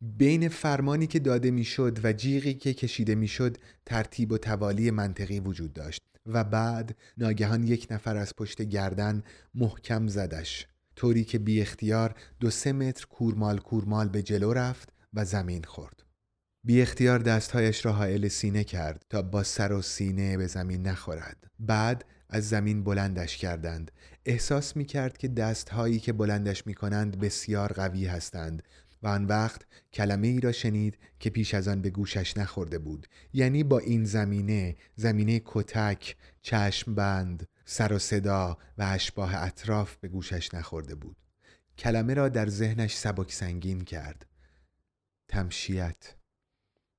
بین 0.00 0.48
فرمانی 0.48 1.06
که 1.06 1.18
داده 1.18 1.50
می‌شد 1.50 2.04
و 2.04 2.12
جیغی 2.12 2.54
که 2.54 2.74
کشیده 2.74 3.14
می‌شد 3.14 3.56
ترتیب 3.86 4.32
و 4.32 4.38
توالی 4.38 4.90
منطقی 4.90 5.40
وجود 5.40 5.72
داشت. 5.72 6.02
و 6.28 6.44
بعد 6.44 6.96
ناگهان 7.16 7.66
یک 7.66 7.86
نفر 7.90 8.16
از 8.16 8.36
پشت 8.36 8.62
گردن 8.62 9.22
محکم 9.54 10.08
زدش. 10.08 10.66
طوری 10.96 11.24
که 11.24 11.38
بی 11.38 11.60
اختیار 11.60 12.14
دو 12.40 12.50
سه 12.50 12.72
متر 12.72 13.06
کورمال 13.06 13.58
کورمال 13.58 14.08
به 14.08 14.22
جلو 14.22 14.52
رفت 14.52 14.88
و 15.14 15.24
زمین 15.24 15.64
خورد. 15.64 16.02
بی 16.64 16.82
اختیار 16.82 17.18
دستهایش 17.18 17.86
را 17.86 17.92
حائل 17.92 18.28
سینه 18.28 18.64
کرد 18.64 19.02
تا 19.10 19.22
با 19.22 19.42
سر 19.42 19.72
و 19.72 19.82
سینه 19.82 20.36
به 20.36 20.46
زمین 20.46 20.86
نخورد. 20.86 21.50
بعد 21.58 22.04
از 22.28 22.48
زمین 22.48 22.84
بلندش 22.84 23.36
کردند. 23.36 23.90
احساس 24.24 24.76
می 24.76 24.84
کرد 24.84 25.18
که 25.18 25.28
دستهایی 25.28 25.98
که 25.98 26.12
بلندش 26.12 26.66
می 26.66 26.74
کنند 26.74 27.18
بسیار 27.18 27.72
قوی 27.72 28.06
هستند. 28.06 28.62
و 29.02 29.08
آن 29.08 29.24
وقت 29.24 29.62
کلمه 29.92 30.28
ای 30.28 30.40
را 30.40 30.52
شنید 30.52 30.98
که 31.20 31.30
پیش 31.30 31.54
از 31.54 31.68
آن 31.68 31.82
به 31.82 31.90
گوشش 31.90 32.36
نخورده 32.36 32.78
بود. 32.78 33.06
یعنی 33.32 33.64
با 33.64 33.78
این 33.78 34.04
زمینه 34.04 34.76
زمینه 34.96 35.42
کتک 35.44 36.16
چشم 36.42 36.94
بند 36.94 37.48
سر 37.64 37.92
و 37.92 37.98
صدا 37.98 38.58
و 38.78 38.82
اشباه 38.82 39.34
اطراف 39.34 39.96
به 39.96 40.08
گوشش 40.08 40.54
نخورده 40.54 40.94
بود. 40.94 41.16
کلمه 41.78 42.14
را 42.14 42.28
در 42.28 42.48
ذهنش 42.48 42.96
سبک 42.96 43.32
سنگین 43.32 43.84
کرد. 43.84 44.26
تمشیت. 45.28 46.14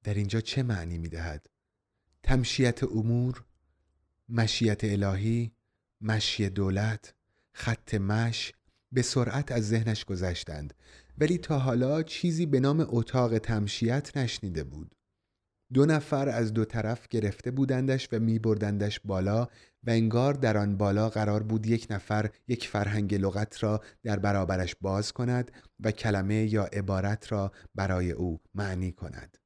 در 0.04 0.14
اینجا 0.14 0.42
چه 0.42 0.64
معنی 0.64 0.98
می 0.98 1.10
دهد؟ 1.10 1.50
تمشیت 2.24 2.84
امور 2.84 3.44
مشیت 4.30 4.84
الهی 4.84 5.52
مشی 6.02 6.50
دولت 6.50 7.14
خط 7.52 7.94
مش 7.96 8.54
به 8.92 9.02
سرعت 9.02 9.52
از 9.52 9.68
ذهنش 9.68 10.06
گذشتند. 10.06 10.74
ولی 11.20 11.38
تا 11.38 11.60
حالا 11.60 12.04
چیزی 12.04 12.46
به 12.46 12.60
نام 12.60 12.86
اتاق 12.90 13.38
تمشیت 13.38 14.18
نشنیده 14.18 14.64
بود. 14.64 14.96
دو 15.74 15.86
نفر 15.86 16.30
از 16.30 16.54
دو 16.54 16.66
طرف 16.66 17.08
گرفته 17.08 17.52
بودندش 17.52 18.10
و 18.12 18.20
می 18.20 18.40
بردندش 18.40 19.00
بالا 19.00 19.48
و 19.84 19.90
انگار 19.90 20.34
در 20.34 20.58
آن 20.58 20.78
بالا 20.78 21.10
قرار 21.10 21.44
بود 21.44 21.66
یک 21.68 21.88
نفر 21.90 22.30
یک 22.48 22.68
فرهنگ 22.68 23.16
لغت 23.16 23.64
را 23.64 23.82
در 24.04 24.20
برابرش 24.20 24.76
باز 24.82 25.12
کند 25.12 25.52
و 25.80 25.92
کلمه 25.92 26.54
یا 26.54 26.64
عبارت 26.64 27.32
را 27.32 27.52
برای 27.76 28.12
او 28.12 28.40
معنی 28.56 28.92
کند. 28.92 29.38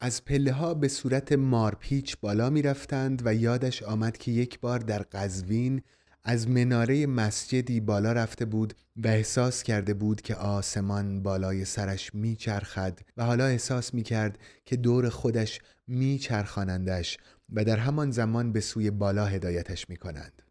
از 0.00 0.24
پله 0.24 0.52
ها 0.52 0.74
به 0.74 0.88
صورت 0.88 1.32
مارپیچ 1.32 2.16
بالا 2.20 2.50
می 2.50 2.62
رفتند 2.62 3.22
و 3.24 3.34
یادش 3.34 3.82
آمد 3.82 4.16
که 4.16 4.30
یک 4.30 4.60
بار 4.60 4.78
در 4.78 5.02
قزوین 5.02 5.82
از 6.24 6.48
مناره 6.48 7.06
مسجدی 7.06 7.80
بالا 7.80 8.12
رفته 8.12 8.44
بود 8.44 8.74
و 8.96 9.08
احساس 9.08 9.62
کرده 9.62 9.94
بود 9.94 10.20
که 10.20 10.34
آسمان 10.34 11.22
بالای 11.22 11.64
سرش 11.64 12.14
میچرخد 12.14 12.98
و 13.16 13.24
حالا 13.24 13.46
احساس 13.46 13.94
می‌کرد 13.94 14.38
که 14.64 14.76
دور 14.76 15.08
خودش 15.08 15.60
میچرخانندش 15.86 17.18
و 17.52 17.64
در 17.64 17.76
همان 17.76 18.10
زمان 18.10 18.52
به 18.52 18.60
سوی 18.60 18.90
بالا 18.90 19.26
هدایتش 19.26 19.90
می‌کنند 19.90 20.42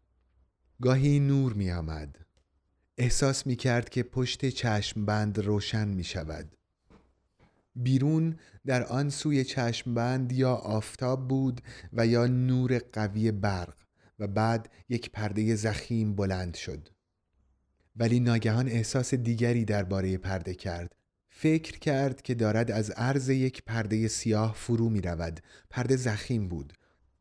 گاهی 0.82 1.20
نور 1.20 1.52
می 1.52 1.70
آمد. 1.70 2.18
احساس 2.98 3.46
می 3.46 3.56
کرد 3.56 3.88
که 3.88 4.02
پشت 4.02 4.48
چشم 4.48 5.04
بند 5.04 5.38
روشن 5.38 5.88
می 5.88 6.04
شود. 6.04 6.56
بیرون 7.76 8.36
در 8.66 8.84
آن 8.84 9.10
سوی 9.10 9.44
چشم 9.44 9.94
بند 9.94 10.32
یا 10.32 10.54
آفتاب 10.54 11.28
بود 11.28 11.60
و 11.92 12.06
یا 12.06 12.26
نور 12.26 12.78
قوی 12.92 13.32
برق 13.32 13.83
و 14.18 14.26
بعد 14.26 14.68
یک 14.88 15.10
پرده 15.10 15.54
زخیم 15.54 16.14
بلند 16.14 16.54
شد. 16.54 16.88
ولی 17.96 18.20
ناگهان 18.20 18.68
احساس 18.68 19.14
دیگری 19.14 19.64
درباره 19.64 20.18
پرده 20.18 20.54
کرد. 20.54 20.94
فکر 21.28 21.78
کرد 21.78 22.22
که 22.22 22.34
دارد 22.34 22.70
از 22.70 22.90
عرض 22.90 23.28
یک 23.28 23.62
پرده 23.62 24.08
سیاه 24.08 24.54
فرو 24.54 24.88
می 24.88 25.00
رود. 25.00 25.40
پرده 25.70 25.96
زخیم 25.96 26.48
بود. 26.48 26.72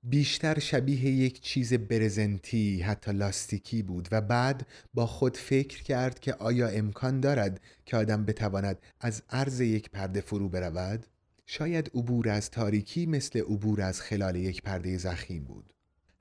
بیشتر 0.03 0.59
شبیه 0.59 1.05
یک 1.05 1.41
چیز 1.41 1.73
برزنتی 1.73 2.81
حتی 2.81 3.11
لاستیکی 3.11 3.83
بود 3.83 4.07
و 4.11 4.21
بعد 4.21 4.67
با 4.93 5.05
خود 5.05 5.37
فکر 5.37 5.83
کرد 5.83 6.19
که 6.19 6.33
آیا 6.33 6.67
امکان 6.67 7.19
دارد 7.19 7.61
که 7.85 7.97
آدم 7.97 8.25
بتواند 8.25 8.79
از 8.99 9.23
عرض 9.29 9.61
یک 9.61 9.89
پرده 9.89 10.21
فرو 10.21 10.49
برود؟ 10.49 11.05
شاید 11.45 11.91
عبور 11.95 12.29
از 12.29 12.49
تاریکی 12.49 13.05
مثل 13.05 13.39
عبور 13.39 13.81
از 13.81 14.01
خلال 14.01 14.35
یک 14.35 14.61
پرده 14.61 14.97
زخیم 14.97 15.43
بود. 15.43 15.72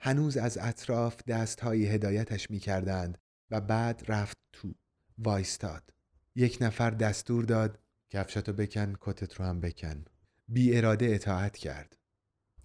هنوز 0.04 0.36
از 0.36 0.58
اطراف 0.58 1.16
دستهای 1.24 1.86
هدایتش 1.86 2.50
می 2.50 2.58
کردند 2.58 3.18
و 3.50 3.60
بعد 3.60 4.02
رفت 4.08 4.36
تو 4.52 4.74
وایستاد. 5.18 5.90
یک 6.36 6.58
نفر 6.60 6.90
دستور 6.90 7.44
داد 7.44 7.78
کفشتو 8.10 8.52
بکن 8.52 8.94
کتت 9.00 9.34
رو 9.34 9.44
هم 9.44 9.60
بکن. 9.60 10.04
بی 10.48 10.76
اراده 10.76 11.06
اطاعت 11.06 11.56
کرد. 11.56 11.96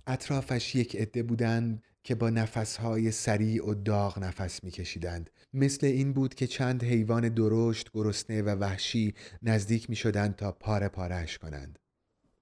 اطرافش 0.07 0.75
یک 0.75 0.95
عده 0.95 1.23
بودند 1.23 1.83
که 2.03 2.15
با 2.15 2.29
نفسهای 2.29 3.11
سریع 3.11 3.69
و 3.69 3.73
داغ 3.73 4.19
نفس 4.19 4.63
میکشیدند. 4.63 5.29
مثل 5.53 5.87
این 5.87 6.13
بود 6.13 6.33
که 6.33 6.47
چند 6.47 6.83
حیوان 6.83 7.29
درشت 7.29 7.89
گرسنه 7.93 8.41
و 8.41 8.49
وحشی 8.49 9.15
نزدیک 9.41 9.89
می 9.89 9.95
شدند 9.95 10.35
تا 10.35 10.51
پاره 10.51 10.87
پارهش 10.87 11.37
کنند. 11.37 11.79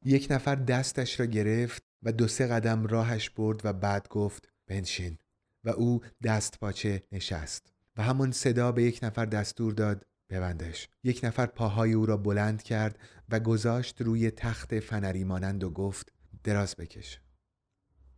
یک 0.05 0.27
نفر 0.29 0.55
دستش 0.55 1.19
را 1.19 1.25
گرفت 1.25 1.83
و 2.03 2.11
دو 2.11 2.27
سه 2.27 2.47
قدم 2.47 2.87
راهش 2.87 3.29
برد 3.29 3.61
و 3.63 3.73
بعد 3.73 4.07
گفت 4.07 4.54
بنشین. 4.67 5.17
و 5.63 5.69
او 5.69 6.01
دست 6.23 6.59
پاچه 6.59 7.03
نشست. 7.11 7.73
و 7.97 8.03
همان 8.03 8.31
صدا 8.31 8.71
به 8.71 8.83
یک 8.83 8.99
نفر 9.03 9.25
دستور 9.25 9.73
داد 9.73 10.05
ببندش. 10.29 10.89
یک 11.03 11.19
نفر 11.23 11.45
پاهای 11.45 11.93
او 11.93 12.05
را 12.05 12.17
بلند 12.17 12.63
کرد 12.63 12.99
و 13.29 13.39
گذاشت 13.39 14.01
روی 14.01 14.31
تخت 14.31 14.79
فنری 14.79 15.23
مانند 15.23 15.63
و 15.63 15.69
گفت 15.69 16.13
دراز 16.43 16.75
بکش. 16.75 17.19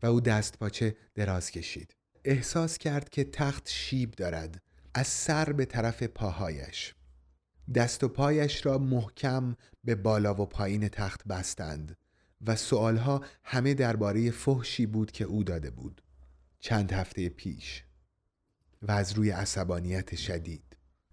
و 0.04 0.06
او 0.06 0.22
دست 0.22 0.60
پاچه 0.60 0.96
دراز 1.16 1.52
کشید. 1.52 1.96
احساس 2.26 2.78
کرد 2.78 3.10
که 3.10 3.24
تخت 3.24 3.70
شیب 3.70 4.12
دارد. 4.12 4.62
از 4.94 5.08
سر 5.08 5.54
به 5.54 5.66
طرف 5.66 6.04
پاهایش. 6.04 6.96
دست 7.76 8.04
و 8.04 8.08
پایش 8.08 8.66
را 8.66 8.78
محکم 8.78 9.56
به 9.84 9.96
بالا 9.96 10.34
و 10.34 10.46
پایین 10.46 10.88
تخت 10.88 11.28
بستند. 11.28 11.98
و 12.42 12.56
سوالها 12.56 13.26
همه 13.44 13.74
درباره 13.74 14.32
فحشی 14.32 14.86
بود 14.86 15.12
که 15.12 15.24
او 15.24 15.44
داده 15.44 15.70
بود. 15.70 16.02
چند 16.60 16.92
هفته 16.92 17.30
پیش 17.30 17.84
و 18.82 18.92
از 18.92 19.14
روی 19.14 19.30
عصبانیت 19.30 20.16
شدید. 20.16 20.64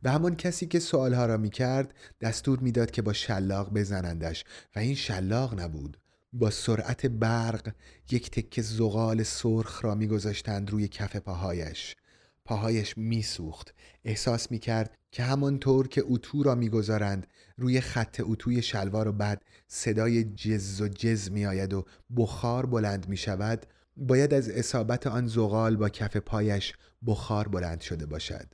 و 0.02 0.10
همان 0.10 0.36
کسی 0.36 0.66
که 0.66 0.78
سوالها 0.78 1.26
را 1.26 1.36
می 1.36 1.50
کرد 1.50 1.94
دستور 2.20 2.58
می‌داد 2.58 2.90
که 2.90 3.02
با 3.02 3.12
شلاق 3.12 3.74
بزنندش. 3.74 4.44
و 4.76 4.78
این 4.78 4.94
شلاق 4.94 5.60
نبود. 5.60 6.00
با 6.32 6.50
سرعت 6.50 7.06
برق 7.06 7.74
یک 8.10 8.30
تکه 8.30 8.62
زغال 8.62 9.22
سرخ 9.22 9.84
را 9.84 9.94
میگذاشتند 9.94 10.70
روی 10.70 10.88
کف 10.88 11.16
پاهایش. 11.16 11.96
پاهایش 12.44 12.98
میسوخت. 12.98 13.74
احساس 14.04 14.50
می‌کرد 14.50 14.98
که 15.12 15.22
همانطور 15.22 15.88
که 15.88 16.02
اتو 16.06 16.42
را 16.42 16.54
می‌گذارند 16.54 17.26
روی 17.56 17.80
خط 17.80 18.20
اتوی 18.24 18.62
شلوار 18.62 19.08
و 19.08 19.12
بعد 19.12 19.42
صدای 19.68 20.24
جز 20.24 20.80
و 20.80 20.88
جز 20.88 21.30
میآید 21.30 21.74
و 21.74 21.84
بخار 22.16 22.66
بلند 22.66 23.08
می‌شود 23.08 23.66
باید 23.96 24.34
از 24.34 24.48
اصابت 24.48 25.06
آن 25.06 25.26
زغال 25.26 25.76
با 25.76 25.88
کف 25.88 26.16
پایش 26.16 26.72
بخار 27.06 27.48
بلند 27.48 27.80
شده 27.80 28.06
باشد. 28.06 28.46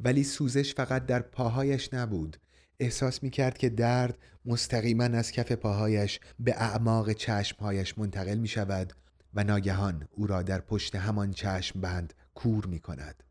ولی 0.00 0.24
سوزش 0.24 0.74
فقط 0.74 1.06
در 1.06 1.22
پاهایش 1.22 1.94
نبود. 1.94 2.36
احساس 2.80 3.22
می 3.22 3.30
کرد 3.30 3.58
که 3.58 3.68
درد 3.68 4.18
مستقیما 4.44 5.04
از 5.04 5.32
کف 5.32 5.52
پاهایش 5.52 6.20
به 6.40 6.54
اعماق 6.56 7.12
چشمهایش 7.12 7.98
منتقل 7.98 8.38
می 8.38 8.48
شود 8.48 8.92
و 9.34 9.44
ناگهان 9.44 10.08
او 10.10 10.26
را 10.26 10.42
در 10.42 10.60
پشت 10.60 10.96
همان 10.96 11.32
چشم 11.32 11.80
بند 11.80 12.14
کور 12.34 12.66
می 12.66 12.80
کند 12.80 13.22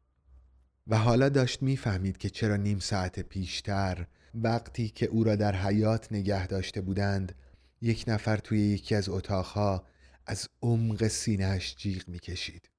و 0.87 0.97
حالا 0.97 1.29
داشت 1.29 1.63
می‌فهمید 1.63 2.17
که 2.17 2.29
چرا 2.29 2.55
نیم 2.55 2.79
ساعت 2.79 3.19
پیشتر 3.19 4.07
وقتی 4.35 4.89
که 4.89 5.05
او 5.05 5.23
را 5.23 5.35
در 5.35 5.55
حیات 5.55 6.11
نگه 6.11 6.47
داشته 6.47 6.81
بودند 6.81 7.35
یک 7.81 8.05
نفر 8.07 8.37
توی 8.37 8.59
یکی 8.59 8.95
از 8.95 9.09
اتاقها 9.09 9.83
از 10.25 10.49
عمق 10.62 11.07
سینهش 11.07 11.75
جیغ 11.75 12.07
می‌کشید. 12.07 12.69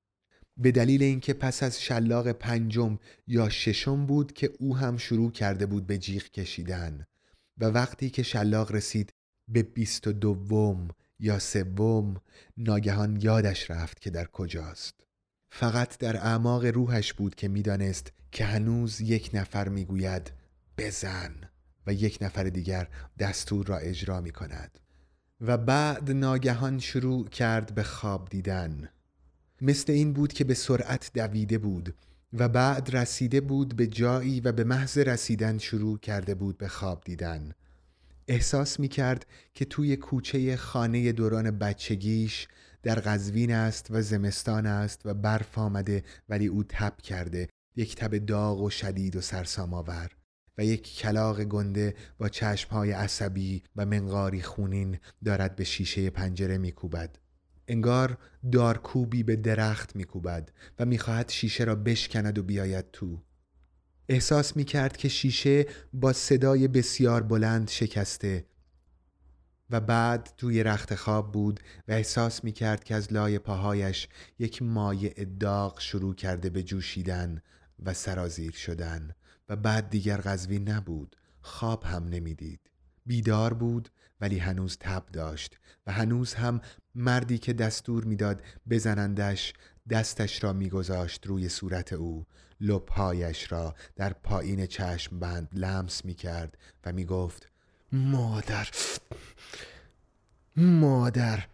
به 0.57 0.72
دلیل 0.72 1.02
اینکه 1.02 1.35
پس 1.35 1.62
از 1.62 1.83
شلاق 1.83 2.33
پنجم 2.33 2.98
یا 3.26 3.48
ششم 3.48 4.07
بود 4.07 4.33
که 4.33 4.50
او 4.59 4.76
هم 4.76 4.96
شروع 4.96 5.33
کرده 5.33 5.66
بود 5.66 5.87
به 5.87 5.98
جیغ 5.98 6.22
کشیدن 6.22 7.07
و 7.59 7.64
وقتی 7.64 8.11
که 8.11 8.22
شلاق 8.22 8.72
رسید 8.72 9.12
به 9.48 9.62
بیست 9.62 10.07
و 10.07 10.12
دوم 10.12 10.88
یا 11.18 11.38
سوم 11.38 12.20
ناگهان 12.57 13.20
یادش 13.20 13.70
رفت 13.70 14.00
که 14.00 14.11
در 14.11 14.26
کجاست. 14.26 14.94
فقط 15.52 15.98
در 15.98 16.16
اعماق 16.16 16.64
روحش 16.64 17.12
بود 17.12 17.35
که 17.35 17.48
می‌دانست 17.48 18.12
که 18.33 18.44
هنوز 18.44 19.00
یک 19.00 19.30
نفر 19.35 19.68
می‌گوید 19.68 20.33
بزن 20.78 21.35
و 21.87 21.92
یک 21.92 22.18
نفر 22.20 22.44
دیگر 22.44 22.88
دستور 23.18 23.66
را 23.66 23.78
اجرا 23.78 24.20
می 24.20 24.30
کند 24.30 24.78
و 25.46 25.57
بعد 25.57 26.11
ناگهان 26.11 26.78
شروع 26.78 27.28
کرد 27.28 27.74
به 27.74 27.83
خواب 27.83 28.28
دیدن. 28.28 28.88
مثل 29.61 29.92
این 29.92 30.12
بود 30.12 30.33
که 30.33 30.44
به 30.44 30.54
سرعت 30.54 31.11
دویده 31.14 31.59
بود 31.59 31.94
و 32.33 32.48
بعد 32.48 32.96
رسیده 32.96 33.40
بود 33.40 33.76
به 33.76 33.87
جایی 33.87 34.40
و 34.40 34.52
به 34.52 34.64
محض 34.64 34.98
رسیدن 34.98 35.59
شروع 35.59 35.98
کرده 35.98 36.35
بود 36.35 36.59
به 36.59 36.68
خواب 36.68 37.02
دیدن. 37.04 37.52
احساس 38.28 38.80
می 38.80 38.88
کرد 38.88 39.26
که 39.54 39.64
توی 39.64 39.96
کوچه 39.96 40.57
خانه 40.57 41.12
دوران 41.12 41.50
بچگیش 41.50 42.48
در 42.83 42.94
قزوین 42.94 43.52
است 43.52 43.87
و 43.90 44.02
زمستان 44.02 44.66
است 44.66 45.00
و 45.04 45.14
برف 45.14 45.59
آمده 45.59 46.02
ولی 46.28 46.46
او 46.46 46.64
تب 46.68 47.00
کرده 47.02 47.48
یک 47.76 47.96
تب 47.96 48.18
داغ 48.18 48.61
و 48.61 48.70
شدید 48.70 49.16
و 49.16 49.20
سرسام 49.20 49.74
آور. 49.74 50.11
و 50.58 50.64
یک 50.64 50.96
کلاق 50.96 51.44
گنده 51.44 51.94
با 52.18 52.28
چشمهای 52.28 52.92
عصبی 52.92 53.62
و 53.76 53.86
منقاری 53.86 54.42
خونین 54.42 54.98
دارد 55.24 55.56
به 55.56 55.64
شیشه 55.64 56.10
پنجره 56.10 56.58
میکوبد. 56.58 57.18
انگار 57.68 58.18
دارکوبی 58.52 59.22
به 59.22 59.36
درخت 59.36 59.96
میکوبد 59.96 60.52
و 60.78 60.84
می‌خواهد 60.84 61.30
شیشه 61.30 61.64
را 61.64 61.74
بشکند 61.74 62.38
و 62.38 62.42
بیاید 62.42 62.90
تو. 62.92 63.22
احساس 64.08 64.56
می‌کرد 64.56 64.96
که 64.96 65.08
شیشه 65.08 65.66
با 65.92 66.12
صدای 66.12 66.68
بسیار 66.68 67.22
بلند 67.22 67.68
شکسته 67.68 68.46
و 69.70 69.80
بعد 69.80 70.34
توی 70.36 70.62
رخت 70.62 70.94
خواب 70.94 71.32
بود 71.32 71.60
و 71.88 71.92
احساس 71.92 72.44
می‌کرد 72.44 72.84
که 72.84 72.94
از 72.94 73.12
لای 73.12 73.38
پاهایش 73.38 74.08
یک 74.38 74.62
مایع 74.62 75.24
داغ 75.24 75.80
شروع 75.80 76.14
کرده 76.14 76.50
به 76.50 76.62
جوشیدن. 76.62 77.42
و 77.82 77.94
سرازیر 77.94 78.52
شدن 78.52 79.14
و 79.48 79.56
بعد 79.56 79.90
دیگر 79.90 80.16
قذوی 80.16 80.58
نبود 80.58 81.16
خواب 81.40 81.84
هم 81.84 82.08
نمی‌دید. 82.08 82.60
بیدار 83.06 83.54
بود 83.54 83.88
ولی 84.20 84.38
هنوز 84.38 84.76
تب 84.80 85.06
داشت 85.12 85.58
و 85.87 85.92
هنوز 85.92 86.34
هم 86.34 86.60
مردی 86.94 87.38
که 87.38 87.52
دستور 87.52 88.04
می‌داد 88.04 88.42
بزنندش 88.70 89.52
دستش 89.90 90.44
را 90.44 90.52
میگذاشت 90.52 91.26
روی 91.26 91.48
صورت 91.48 91.92
او 91.92 92.26
لبهایش 92.60 93.52
را 93.52 93.74
در 93.96 94.12
پایین 94.12 94.66
چشم 94.66 95.18
بند 95.18 95.48
لمس 95.52 96.04
می‌کرد 96.04 96.58
و 96.84 96.92
می‌گفت 96.92 97.48
مادر 97.92 98.68
مادر. 100.56 101.44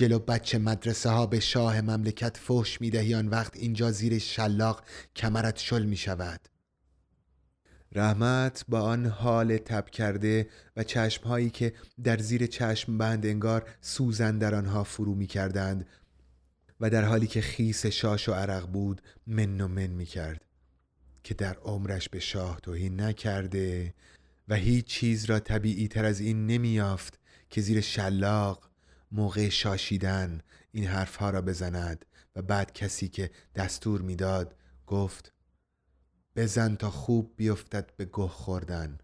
جلو 0.00 0.18
بچه 0.18 0.58
مدرسه 0.58 1.10
ها 1.10 1.26
به 1.26 1.40
شاه 1.40 1.80
مملکت 1.80 2.36
فوش 2.36 2.80
می‌دهی 2.80 3.14
آن 3.14 3.28
وقت 3.28 3.56
اینجا 3.56 3.90
زیر 3.90 4.18
شلاق 4.18 4.84
کمرت 5.16 5.58
شل 5.58 5.82
می 5.82 5.96
شود 5.96 6.40
رحمت 7.92 8.64
با 8.68 8.80
آن 8.80 9.06
حال 9.06 9.56
تب 9.56 9.90
کرده 9.90 10.48
و 10.76 10.84
چشمهایی 10.84 11.50
که 11.50 11.72
در 12.04 12.18
زیر 12.18 12.46
چشم 12.46 12.98
بند 12.98 13.26
انگار 13.26 13.68
سوزن 13.80 14.38
در 14.38 14.54
آنها 14.54 14.84
فرو 14.84 15.14
می 15.14 15.26
کردند 15.26 15.86
و 16.80 16.90
در 16.90 17.04
حالی 17.04 17.26
که 17.26 17.40
خیس 17.40 17.86
شاش 17.86 18.28
و 18.28 18.32
عرق 18.32 18.66
بود 18.66 19.02
من 19.26 19.60
و 19.60 19.68
من 19.68 19.86
می 19.86 20.06
کرد 20.06 20.44
که 21.24 21.34
در 21.34 21.54
عمرش 21.54 22.08
به 22.08 22.18
شاه 22.18 22.60
توهین 22.60 23.00
نکرده 23.00 23.94
و 24.48 24.54
هیچ 24.54 24.86
چیز 24.86 25.24
را 25.24 25.40
طبیعی 25.40 25.88
تر 25.88 26.04
از 26.04 26.20
این 26.20 26.46
نمی 26.46 26.68
یافت 26.68 27.18
که 27.50 27.60
زیر 27.60 27.80
شلاق 27.80 28.69
موقع 29.10 29.48
شاشیدن 29.48 30.40
این 30.72 30.86
حرفها 30.86 31.30
را 31.30 31.42
بزند 31.42 32.04
و 32.36 32.42
بعد 32.42 32.72
کسی 32.72 33.08
که 33.08 33.30
دستور 33.54 34.02
می‌داد 34.02 34.54
گفت 34.86 35.32
بزن 36.36 36.76
تا 36.76 36.90
خوب 36.90 37.34
بیفتد 37.36 37.96
به 37.96 38.04
گه 38.04 38.28
خوردن. 38.28 38.98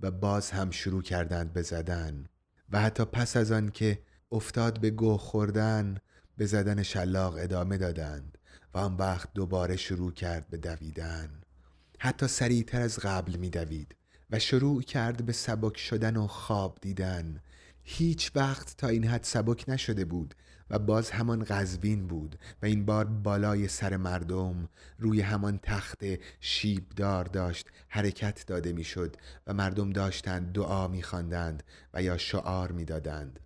و 0.00 0.10
باز 0.10 0.50
هم 0.50 0.70
شروع 0.70 1.02
کردند 1.02 1.52
به 1.52 1.62
زدن 1.62 2.26
و 2.70 2.80
حتی 2.80 3.04
پس 3.04 3.36
از 3.36 3.52
آن 3.52 3.70
که 3.70 4.02
افتاد 4.32 4.80
به 4.80 4.90
گه 4.90 5.16
خوردن 5.16 5.98
به 6.36 6.46
زدن 6.46 6.82
شلاق 6.82 7.34
ادامه 7.38 7.78
دادند 7.78 8.38
و 8.74 8.78
آن 8.78 8.96
وقت 8.96 9.28
دوباره 9.34 9.76
شروع 9.76 10.12
کرد 10.12 10.48
به 10.48 10.56
دویدن. 10.56 11.40
حتی 11.98 12.26
سریعتر 12.26 12.80
از 12.80 12.98
قبل 12.98 13.36
می 13.36 13.50
دوید 13.50 13.94
و 14.30 14.38
شروع 14.38 14.82
کرد 14.82 15.26
به 15.26 15.32
سبک 15.32 15.76
شدن 15.76 16.16
و 16.16 16.26
خواب 16.26 16.78
دیدن. 16.80 17.40
هیچ 17.84 18.30
وقت 18.34 18.76
تا 18.76 18.88
این 18.88 19.04
حد 19.04 19.22
سبک 19.22 19.64
نشده 19.68 20.04
بود 20.04 20.34
و 20.70 20.78
باز 20.78 21.10
همان 21.10 21.44
غزوین 21.48 22.06
بود 22.06 22.38
و 22.62 22.66
این 22.66 22.84
بار 22.84 23.04
بالای 23.04 23.68
سر 23.68 23.96
مردم 23.96 24.68
روی 24.98 25.20
همان 25.20 25.58
تخت 25.62 26.02
شیبدار 26.40 27.24
داشت 27.24 27.68
حرکت 27.88 28.46
داده 28.46 28.72
می‌شد 28.72 29.16
و 29.46 29.54
مردم 29.54 29.90
داشتند 29.90 30.52
دعا 30.52 30.88
میخواندند 30.88 31.62
و 31.94 32.02
یا 32.02 32.18
شعار 32.18 32.72
می‌دادند. 32.72 33.40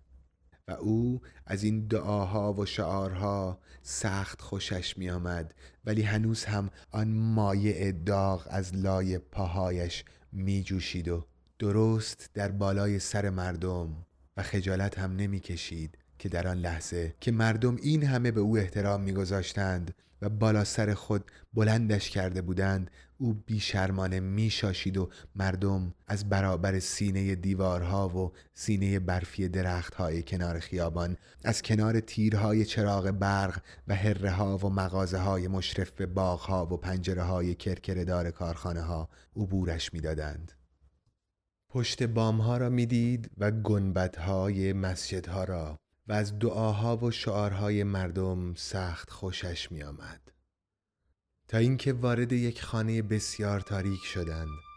و 0.67 0.71
او 0.71 1.21
از 1.45 1.63
این 1.63 1.87
دعاها 1.87 2.53
و 2.53 2.65
شعارها 2.65 3.59
سخت 3.81 4.41
خوشش 4.41 4.97
می 4.97 5.09
آمد 5.09 5.53
ولی 5.85 6.01
هنوز 6.01 6.45
هم 6.45 6.69
آن 6.91 7.07
مایع 7.13 7.91
داغ 7.91 8.47
از 8.49 8.75
لای 8.75 9.17
پاهایش 9.17 10.03
می 10.31 10.63
جوشید 10.63 11.07
و 11.07 11.25
درست 11.59 12.29
در 12.33 12.51
بالای 12.51 12.99
سر 12.99 13.29
مردم 13.29 14.05
و 14.39 14.41
خجالت 14.41 14.99
هم 14.99 15.15
نمی 15.15 15.39
کشید 15.39 15.97
که 16.19 16.29
در 16.29 16.47
آن 16.47 16.57
لحظه 16.57 17.15
که 17.19 17.31
مردم 17.31 17.75
این 17.75 18.03
همه 18.03 18.31
به 18.31 18.39
او 18.39 18.57
احترام 18.57 19.01
میگذاشتند 19.01 19.93
و 20.21 20.29
بالا 20.29 20.63
سر 20.63 20.93
خود 20.93 21.31
بلندش 21.53 22.09
کرده 22.09 22.41
بودند 22.41 22.91
او 23.17 23.33
بیشرمانه 23.33 24.19
میشاشید 24.19 24.97
و 24.97 25.09
مردم 25.35 25.93
از 26.07 26.29
برابر 26.29 26.79
سینه 26.79 27.35
دیوارها 27.35 28.09
و 28.09 28.31
سینه 28.53 28.99
برفی 28.99 29.49
درختهای 29.49 30.23
کنار 30.23 30.59
خیابان 30.59 31.17
از 31.43 31.61
کنار 31.61 31.99
تیرهای 31.99 32.65
چراغ 32.65 33.11
برق 33.11 33.61
و 33.87 33.95
هره 33.95 34.31
ها 34.31 34.57
و 34.57 34.69
مغازه 34.69 35.17
های 35.17 35.47
مشرف 35.47 35.91
به 35.91 36.05
باغ 36.05 36.39
ها 36.39 36.65
و 36.65 36.77
پنجره 36.77 37.23
های 37.23 37.55
کرکردار 37.55 38.31
کارخانه 38.31 38.81
ها 38.81 39.09
عبورش 39.35 39.93
می‌دادند. 39.93 40.58
پشت 41.69 42.03
بام 42.03 42.41
ها 42.41 42.57
را 42.57 42.69
می‌دید 42.69 43.31
و 43.37 43.51
گنبت 43.51 44.15
های 44.17 44.73
مسجد 44.73 45.27
ها 45.27 45.43
را 45.43 45.79
و 46.07 46.13
از 46.13 46.39
دعاها 46.39 46.97
و 46.97 47.11
شعارهای 47.11 47.83
مردم 47.83 48.53
سخت 48.53 49.09
خوشش 49.09 49.71
می 49.71 49.83
آمد. 49.83 50.31
تا 51.47 51.57
اینکه 51.57 51.93
وارد 51.93 52.31
یک 52.31 52.61
خانه 52.61 53.01
بسیار 53.01 53.59
تاریک 53.59 54.03
شدند 54.03 54.68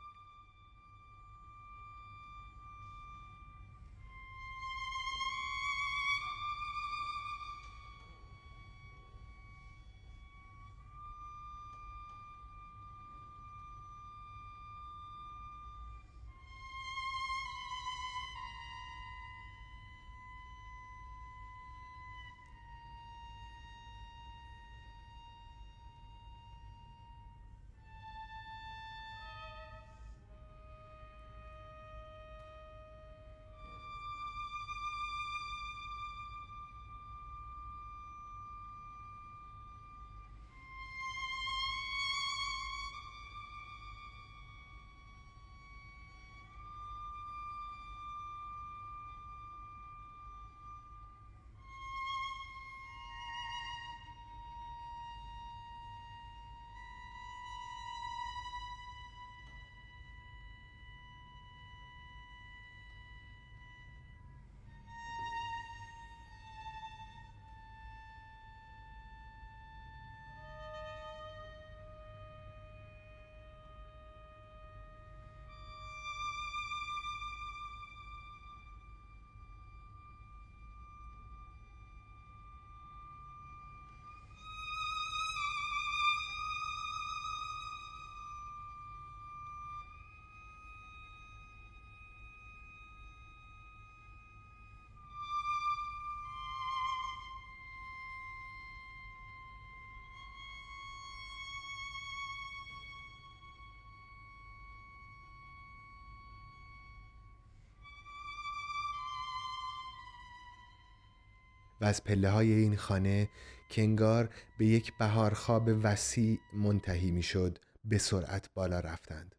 و 111.83 111.85
از 111.85 112.05
پله 112.05 112.31
های 112.31 112.53
این 112.53 112.77
خانه 112.77 113.29
که 113.68 113.83
انگار 113.83 114.35
به 114.59 114.66
یک 114.66 114.92
بهارخواب 114.99 115.71
وسیع 115.83 116.38
منتهی 116.55 117.11
می‌شد 117.11 117.59
به 117.85 117.99
سرعت 117.99 118.51
بالا 118.55 118.81
رفتند. 118.81 119.35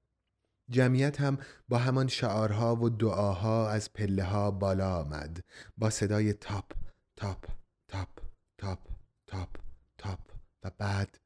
جمعیت 0.69 1.21
هم 1.21 1.37
با 1.69 1.77
همان 1.77 2.07
شعارها 2.07 2.75
و 2.75 2.89
دعاها 2.89 3.69
از 3.69 3.93
پله 3.93 4.23
ها 4.23 4.51
بالا 4.51 4.99
آمد. 4.99 5.43
با 5.77 5.89
صدای 5.89 6.33
تاپ 6.33 6.71
تاپ 7.15 7.45
تاپ 7.87 8.19
تاپ 8.57 8.79
تاپ 9.27 9.49
تاپ 9.97 10.19
و 10.63 10.71
بعد 10.77 11.17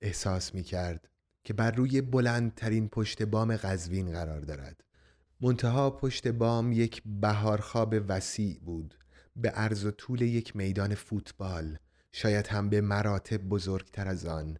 احساس 0.00 0.54
می 0.54 0.62
کرد 0.62 1.08
که 1.44 1.54
بر 1.54 1.70
روی 1.70 2.00
بلندترین 2.00 2.88
پشت 2.88 3.22
بام 3.22 3.56
قزوین 3.56 4.12
قرار 4.12 4.40
دارد. 4.40 4.84
منتها 5.40 5.90
پشت 5.90 6.28
بام 6.28 6.72
یک 6.72 7.02
بهارخواب 7.06 7.94
وسیع 8.08 8.60
بود. 8.60 8.94
به 9.38 9.50
عرض 9.50 9.84
و 9.84 9.90
طول 9.90 10.22
یک 10.22 10.56
میدان 10.56 10.94
فوتبال 10.94 11.78
شاید 12.12 12.46
هم 12.46 12.68
به 12.68 12.80
مراتب 12.80 13.36
بزرگتر 13.36 14.08
از 14.08 14.26
آن 14.26 14.58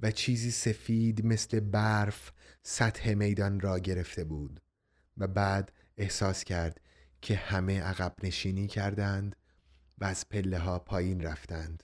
و 0.00 0.10
چیزی 0.10 0.50
سفید 0.50 1.26
مثل 1.26 1.60
برف 1.60 2.32
سطح 2.62 3.14
میدان 3.14 3.60
را 3.60 3.78
گرفته 3.78 4.24
بود 4.24 4.60
و 5.16 5.26
بعد 5.26 5.72
احساس 5.96 6.44
کرد 6.44 6.80
که 7.20 7.36
همه 7.36 7.80
عقب 7.80 8.14
نشینی 8.22 8.66
کردند 8.66 9.36
و 9.98 10.04
از 10.04 10.28
پله 10.28 10.58
ها 10.58 10.78
پایین 10.78 11.20
رفتند. 11.20 11.82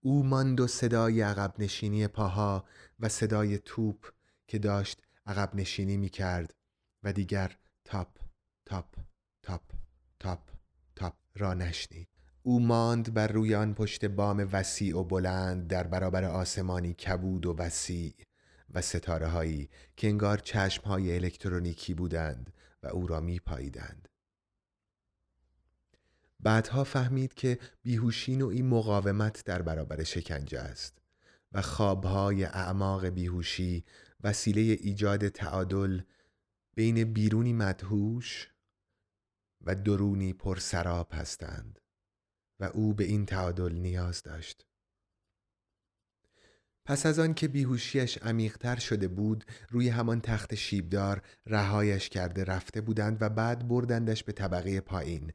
او 0.00 0.22
ماند 0.22 0.60
و 0.60 0.66
صدای 0.66 1.20
عقب 1.20 1.54
نشینی 1.58 2.06
پاها 2.06 2.64
و 3.00 3.08
صدای 3.08 3.58
توپ 3.58 4.12
که 4.46 4.58
داشت 4.58 5.02
عقب 5.26 5.54
نشینی 5.54 5.96
می 5.96 6.08
کرد 6.08 6.54
و 7.02 7.12
دیگر 7.12 7.56
تاپ 7.84 8.18
تاپ 8.66 8.96
تاپ 9.42 9.72
تاپ. 10.20 10.53
تاپ 10.96 11.14
را 11.36 11.54
نشنید 11.54 12.08
او 12.42 12.60
ماند 12.60 13.14
بر 13.14 13.26
روی 13.26 13.54
آن 13.54 13.74
پشت 13.74 14.04
بام 14.04 14.48
وسیع 14.52 14.98
و 14.98 15.04
بلند 15.04 15.66
در 15.66 15.86
برابر 15.86 16.24
آسمانی 16.24 16.94
کبود 16.94 17.46
و 17.46 17.56
وسیع 17.58 18.14
و 18.74 18.80
ستاره 18.80 19.26
هایی 19.26 19.68
که 19.96 20.08
انگار 20.08 20.38
چشم 20.38 20.82
های 20.82 21.14
الکترونیکی 21.14 21.94
بودند 21.94 22.52
و 22.82 22.86
او 22.86 23.06
را 23.06 23.20
می 23.20 23.38
پاییدند. 23.38 24.08
بعدها 26.40 26.84
فهمید 26.84 27.34
که 27.34 27.58
بیهوشی 27.82 28.36
نوعی 28.36 28.62
مقاومت 28.62 29.44
در 29.44 29.62
برابر 29.62 30.02
شکنجه 30.02 30.60
است 30.60 30.98
و 31.52 31.62
خوابهای 31.62 32.44
اعماق 32.44 33.06
بیهوشی 33.06 33.84
وسیله 34.22 34.60
ایجاد 34.60 35.28
تعادل 35.28 36.00
بین 36.74 37.12
بیرونی 37.12 37.52
مدهوش 37.52 38.53
و 39.66 39.74
درونی 39.74 40.32
پرسراب 40.32 41.08
هستند 41.12 41.80
و 42.60 42.64
او 42.64 42.94
به 42.94 43.04
این 43.04 43.26
تعادل 43.26 43.72
نیاز 43.72 44.22
داشت. 44.22 44.66
پس 46.86 47.06
از 47.06 47.18
آن 47.18 47.34
که 47.34 47.48
بیهوشیش 47.48 48.18
عمیقتر 48.18 48.76
شده 48.76 49.08
بود 49.08 49.44
روی 49.70 49.88
همان 49.88 50.20
تخت 50.20 50.54
شیبدار 50.54 51.22
رهایش 51.46 52.08
کرده 52.08 52.44
رفته 52.44 52.80
بودند 52.80 53.16
و 53.20 53.28
بعد 53.28 53.68
بردندش 53.68 54.24
به 54.24 54.32
طبقه 54.32 54.80
پایین 54.80 55.32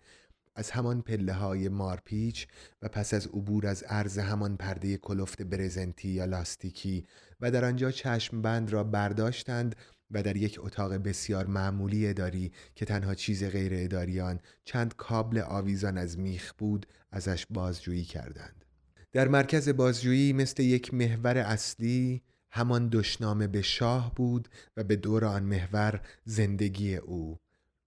از 0.56 0.72
همان 0.72 1.02
پله 1.02 1.34
های 1.34 1.70
مارپیچ 1.70 2.48
و 2.82 2.88
پس 2.88 3.14
از 3.14 3.28
عبور 3.28 3.68
از 3.68 3.84
عرض 3.84 4.18
همان 4.18 4.58
پرده 4.58 4.98
کلفت 4.98 5.42
برزنتی 5.42 6.10
یا 6.10 6.26
لاستیکی 6.26 7.06
و 7.40 7.52
در 7.52 7.66
آنجا 7.66 7.92
چشم 7.92 8.42
بند 8.42 8.72
را 8.74 8.84
برداشتند 8.84 9.76
و 10.12 10.24
در 10.24 10.38
یک 10.38 10.60
اتاق 10.62 10.94
بسیار 10.94 11.46
معمولی 11.46 12.08
اداری 12.08 12.52
که 12.76 12.86
تنها 12.86 13.16
چیز 13.16 13.44
غیر 13.44 13.72
اداریان 13.76 14.40
چند 14.66 14.96
کابل 14.96 15.38
آویزان 15.38 15.98
از 15.98 16.20
میخ 16.20 16.54
بود 16.58 16.86
ازش 17.12 17.46
بازجویی 17.50 18.04
کردند 18.04 18.66
در 19.12 19.28
مرکز 19.28 19.70
بازجویی 19.70 20.34
مثل 20.34 20.64
یک 20.64 20.94
محور 20.94 21.38
اصلی 21.38 22.22
همان 22.52 22.90
دشنامه 22.90 23.48
به 23.48 23.62
شاه 23.62 24.16
بود 24.16 24.50
و 24.78 24.84
به 24.84 24.96
دور 24.96 25.26
آن 25.26 25.44
محور 25.44 26.02
زندگی 26.26 26.96
او 26.96 27.38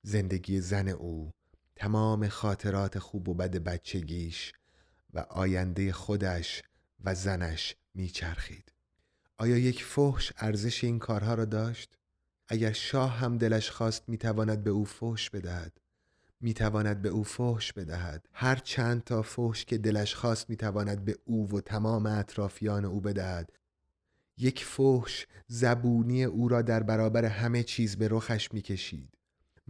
زندگی 0.03 0.61
زن 0.61 0.89
او 0.89 1.31
تمام 1.77 2.29
خاطرات 2.29 2.99
خوب 2.99 3.29
و 3.29 3.35
بد 3.35 3.57
بچگیش 3.57 4.53
و 5.15 5.19
آینده 5.19 5.93
خودش 5.93 6.63
و 7.05 7.15
زنش 7.15 7.77
میچرخید 7.95 8.73
آیا 9.39 9.59
یک 9.59 9.85
فحش 9.85 10.33
ارزش 10.37 10.85
این 10.85 10.99
کارها 10.99 11.35
را 11.35 11.45
داشت؟ 11.45 11.99
اگر 12.49 12.73
شاه 12.73 13.11
هم 13.19 13.39
دلش 13.39 13.71
خواست 13.71 14.09
می‌تواند 14.09 14.65
به 14.65 14.71
او 14.71 14.85
فحش 14.85 15.31
بدهد. 15.31 15.73
می‌تواند 16.41 17.03
به 17.03 17.09
او 17.09 17.25
فحش 17.25 17.73
بدهد. 17.73 18.29
هر 18.33 18.57
چند 18.57 19.05
تا 19.05 19.23
فحش 19.23 19.65
که 19.65 19.79
دلش 19.79 20.15
خواست 20.15 20.51
می‌تواند 20.51 21.05
به 21.05 21.19
او 21.25 21.49
و 21.51 21.61
تمام 21.61 22.07
اطرافیان 22.07 22.85
او 22.85 23.01
بدهد. 23.01 23.53
یک 24.39 24.65
فحش 24.65 25.27
زبونی 25.47 26.25
او 26.25 26.49
را 26.49 26.63
در 26.63 26.83
برابر 26.83 27.25
همه 27.25 27.63
چیز 27.63 27.97
به 27.97 28.09
رخش 28.11 28.53
می‌کشید. 28.53 29.19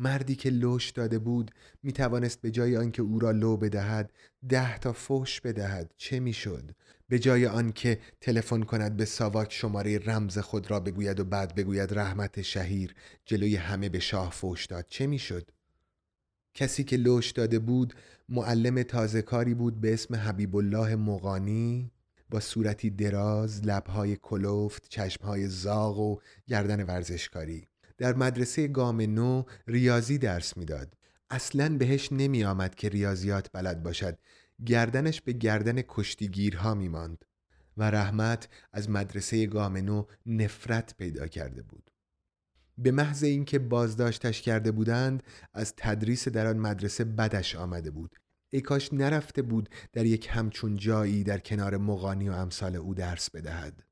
مردی 0.03 0.35
که 0.35 0.51
لوش 0.51 0.91
داده 0.91 1.19
بود 1.19 1.51
می 1.83 1.93
توانست 1.93 2.41
به 2.41 2.51
جای 2.51 2.77
آنکه 2.77 3.03
او 3.03 3.19
را 3.19 3.31
لو 3.31 3.57
بدهد 3.57 4.13
ده 4.49 4.79
تا 4.79 4.93
فوش 4.93 5.41
بدهد. 5.41 5.95
چه 5.97 6.21
می‌شد؟ 6.21 6.71
به 7.09 7.19
جای 7.19 7.47
آنکه 7.47 7.99
تلفن 8.21 8.63
کند 8.63 8.97
به 8.97 9.05
ساواک 9.05 9.53
شماره 9.53 9.99
رمز 9.99 10.39
خود 10.39 10.71
را 10.71 10.81
بگوید 10.81 11.21
و 11.21 11.25
بعد 11.25 11.55
بگوید 11.55 11.99
رحمت 11.99 12.43
شهیر 12.43 12.95
جلوی 13.25 13.57
همه 13.57 13.89
به 13.89 13.99
شاه 13.99 14.31
فوش 14.31 14.67
داد. 14.67 14.87
چه 14.89 15.07
می‌شد؟ 15.07 15.51
کسی 16.55 16.85
که 16.85 16.97
لوش 16.97 17.31
داده 17.31 17.59
بود 17.59 17.95
معلم 18.29 18.83
تازه 18.83 19.23
کاری 19.23 19.55
بود 19.55 19.81
به 19.81 19.95
اسم 19.95 20.15
حبیب 20.15 20.57
الله 20.57 20.97
مقانی 20.97 21.91
با 22.31 22.41
صورتی 22.41 22.91
دراز، 22.91 23.67
لبهای 23.67 24.17
کلوفت، 24.17 24.89
چشمهای 24.89 25.49
زاغ 25.49 25.99
و 25.99 26.19
گردن 26.49 26.83
ورزشکاری. 26.83 27.72
در 28.03 28.15
مدرسه 28.15 28.69
گام 28.69 29.01
نو 29.01 29.45
ریاضی 29.67 30.19
درس 30.19 30.57
می‌داد. 30.57 30.95
اصلا 31.31 31.77
بهش 31.79 32.13
نمی 32.13 32.45
آمد 32.45 32.75
که 32.75 32.89
ریاضیات 32.89 33.51
بلد 33.53 33.83
باشد. 33.83 34.19
گردنش 34.67 35.21
به 35.21 35.33
گردن 35.33 35.83
کشتیگیرها 35.89 36.75
می 36.75 36.89
ماند. 36.89 37.25
و 37.77 37.91
رحمت 37.91 38.49
از 38.73 38.91
مدرسه 38.91 39.47
گام 39.47 39.77
نو 39.77 40.05
نفرت 40.27 40.95
پیدا 40.97 41.27
کرده 41.27 41.63
بود. 41.63 41.91
به 42.79 42.91
محض 42.91 43.23
اینکه 43.25 43.59
بازداشتش 43.59 44.43
کرده 44.43 44.73
بودند 44.73 45.23
از 45.55 45.75
تدریس 45.77 46.29
در 46.29 46.47
آن 46.47 46.59
مدرسه 46.59 47.05
بدش 47.05 47.57
آمده 47.57 47.91
بود 47.91 48.17
ای 48.51 48.61
کاش 48.61 48.93
نرفته 48.93 49.43
بود 49.43 49.69
در 49.93 50.07
یک 50.07 50.29
همچون 50.31 50.77
جایی 50.77 51.25
در 51.25 51.39
کنار 51.39 51.77
مغانی 51.77 52.29
و 52.29 52.33
امثال 52.33 52.77
او 52.77 52.95
درس 52.95 53.31
بدهد 53.31 53.85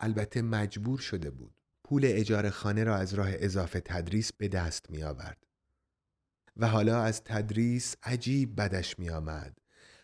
البته 0.00 0.42
مجبور 0.42 0.98
شده 0.98 1.30
بود 1.30 1.53
پول 1.84 2.02
اجاره 2.04 2.50
خانه 2.50 2.84
را 2.84 2.96
از 2.96 3.14
راه 3.14 3.28
اضافه 3.32 3.80
تدریس 3.80 4.32
به 4.32 4.48
دست 4.48 4.90
می 4.90 5.02
آورد. 5.02 5.44
و 6.56 6.68
حالا 6.68 7.02
از 7.02 7.24
تدریس 7.24 7.96
عجیب 8.02 8.60
بدش 8.60 8.98
می 8.98 9.10
آمد. 9.10 9.58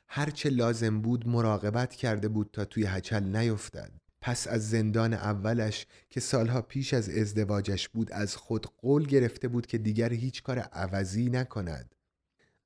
هرچه 0.09 0.51
لازم 0.51 1.01
بود 1.01 1.29
مراقبت 1.29 1.95
کرده 1.95 2.29
بود 2.29 2.51
تا 2.53 2.65
توی 2.65 2.85
هچل 2.85 3.37
نیفتد. 3.37 3.93
پس 4.21 4.47
از 4.47 4.71
زندان 4.71 5.15
اولش 5.15 5.87
که 6.11 6.21
سالها 6.21 6.63
پیش 6.63 6.95
از 6.95 7.09
ازدواجش 7.09 7.89
بود 7.89 8.13
از 8.13 8.37
خود 8.37 8.67
قول 8.67 9.07
گرفته 9.07 9.49
بود 9.49 9.67
که 9.67 9.79
دیگر 9.79 10.13
هیچ 10.13 10.43
کار 10.43 10.59
عوضی 10.59 11.31
نکند. 11.31 11.95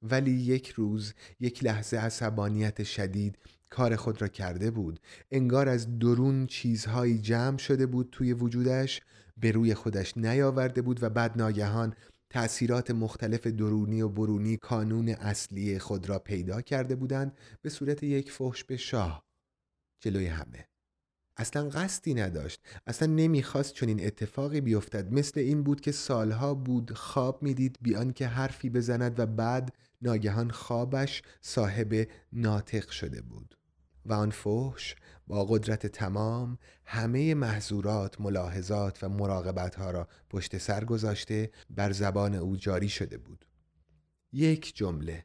ولی 0.03 0.31
یک 0.31 0.69
روز 0.69 1.15
یک 1.41 1.65
لحظه 1.65 1.97
عصبانیت 1.97 2.83
شدید 2.83 3.39
کار 3.71 3.97
خود 3.97 4.23
را 4.23 4.29
کرده 4.29 4.71
بود. 4.71 5.01
انگار 5.31 5.69
از 5.69 5.99
درون 5.99 6.47
چیزهایی 6.47 7.19
جمع 7.19 7.59
شده 7.59 7.87
بود 7.87 8.09
توی 8.13 8.33
وجودش 8.33 9.03
به 9.37 9.53
روی 9.53 9.75
خودش 9.75 10.17
نیاورده 10.17 10.83
بود 10.83 11.03
و 11.03 11.11
بعد 11.11 11.37
ناگهان 11.37 11.95
تأثیرات 12.31 12.91
مختلف 12.91 13.47
درونی 13.47 14.03
و 14.03 14.09
برونی 14.09 14.57
کانون 14.57 15.09
اصلی 15.09 15.79
خود 15.79 16.09
را 16.09 16.19
پیدا 16.19 16.61
کرده 16.61 16.97
بودند 16.97 17.39
به 17.63 17.71
صورت 17.71 18.03
یک 18.03 18.33
فحش 18.33 18.65
به 18.65 18.77
شاه. 18.77 19.25
جلوی 20.01 20.27
همه. 20.27 20.69
اصلا 21.37 21.69
قصدی 21.69 22.15
نداشت. 22.15 22.61
اصلا 22.87 23.09
نمی‌خواست 23.09 23.83
این 23.83 24.07
اتفاقی 24.07 24.61
بیفتد. 24.61 25.13
مثل 25.13 25.41
این 25.41 25.63
بود 25.63 25.81
که 25.81 25.93
سالها 25.93 26.55
بود 26.55 26.93
خواب 26.93 27.43
می‌دید 27.43 27.79
بیان 27.83 28.13
که 28.13 28.27
حرفی 28.27 28.71
بزند 28.71 29.21
و 29.21 29.27
بعد 29.27 29.75
ناگهان 30.03 30.51
خوابش 30.51 31.23
صاحب 31.41 32.09
ناطق 32.33 32.91
شده 32.91 33.23
بود 33.23 33.59
و 34.07 34.13
آن 34.13 34.31
فحش 34.31 34.95
با 35.27 35.45
قدرت 35.45 35.87
تمام 35.87 36.59
همه 36.85 37.35
محضورات، 37.35 38.21
ملاحظات 38.21 39.05
و 39.05 39.09
مراقبت 39.09 39.75
ها 39.75 39.91
را 39.91 40.09
پشت 40.31 40.59
سر 40.59 40.85
گذاشته 40.85 41.51
بر 41.71 41.93
زبان 41.93 42.35
او 42.35 42.57
جاری 42.57 42.89
شده 42.89 43.19
بود. 43.19 43.45
یک 44.33 44.77
جمله، 44.77 45.25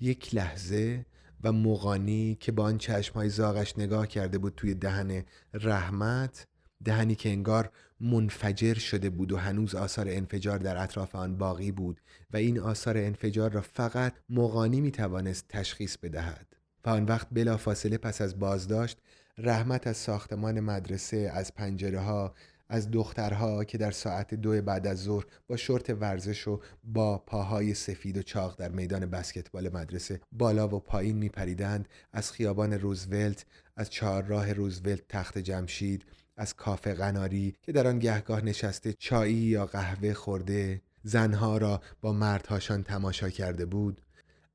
یک 0.00 0.34
لحظه 0.34 1.06
و 1.42 1.52
مغانی 1.52 2.34
که 2.40 2.52
با 2.52 2.64
آن 2.64 2.80
های 3.14 3.28
زاغش 3.28 3.78
نگاه 3.78 4.06
کرده 4.06 4.38
بود 4.38 4.54
توی 4.56 4.74
دهن 4.74 5.24
رحمت 5.54 6.47
دهنی 6.84 7.14
که 7.14 7.28
انگار 7.28 7.70
منفجر 8.00 8.74
شده 8.74 9.10
بود 9.10 9.32
و 9.32 9.36
هنوز 9.36 9.74
آثار 9.74 10.06
انفجار 10.08 10.58
در 10.58 10.82
اطراف 10.82 11.14
آن 11.14 11.36
باقی 11.36 11.72
بود 11.72 12.00
و 12.32 12.36
این 12.36 12.60
آثار 12.60 12.96
انفجار 12.96 13.50
را 13.50 13.60
فقط 13.60 14.14
مغانی 14.28 14.80
می 14.80 14.90
توانست 14.90 15.44
تشخیص 15.48 15.96
بدهد. 15.96 16.46
و 16.84 16.90
آن 16.90 17.04
وقت 17.04 17.26
بلافاصله 17.30 17.98
پس 17.98 18.20
از 18.20 18.38
بازداشت 18.38 18.98
رحمت 19.38 19.86
از 19.86 19.96
ساختمان 19.96 20.60
مدرسه 20.60 21.30
از 21.34 21.54
پنجره 21.54 22.00
ها 22.00 22.34
از 22.68 22.90
دخترها 22.90 23.64
که 23.64 23.78
در 23.78 23.90
ساعت 23.90 24.34
دو 24.34 24.62
بعد 24.62 24.86
از 24.86 24.98
ظهر 25.02 25.24
با 25.46 25.56
شورت 25.56 25.90
ورزش 25.90 26.48
و 26.48 26.60
با 26.84 27.18
پاهای 27.18 27.74
سفید 27.74 28.18
و 28.18 28.22
چاق 28.22 28.58
در 28.58 28.68
میدان 28.68 29.06
بسکتبال 29.06 29.68
مدرسه 29.68 30.20
بالا 30.32 30.68
و 30.68 30.80
پایین 30.80 31.16
میپریدند 31.16 31.88
از 32.12 32.32
خیابان 32.32 32.72
روزولت 32.72 33.46
از 33.76 33.90
چهارراه 33.90 34.52
روزولت 34.52 35.08
تخت 35.08 35.38
جمشید 35.38 36.04
از 36.38 36.54
کافه 36.54 36.94
قناری 36.94 37.54
که 37.62 37.72
در 37.72 37.86
آن 37.86 37.98
گهگاه 37.98 38.44
نشسته 38.44 38.92
چایی 38.92 39.34
یا 39.34 39.66
قهوه 39.66 40.14
خورده 40.14 40.82
زنها 41.02 41.58
را 41.58 41.82
با 42.00 42.12
مردهاشان 42.12 42.82
تماشا 42.82 43.28
کرده 43.28 43.66
بود. 43.66 44.00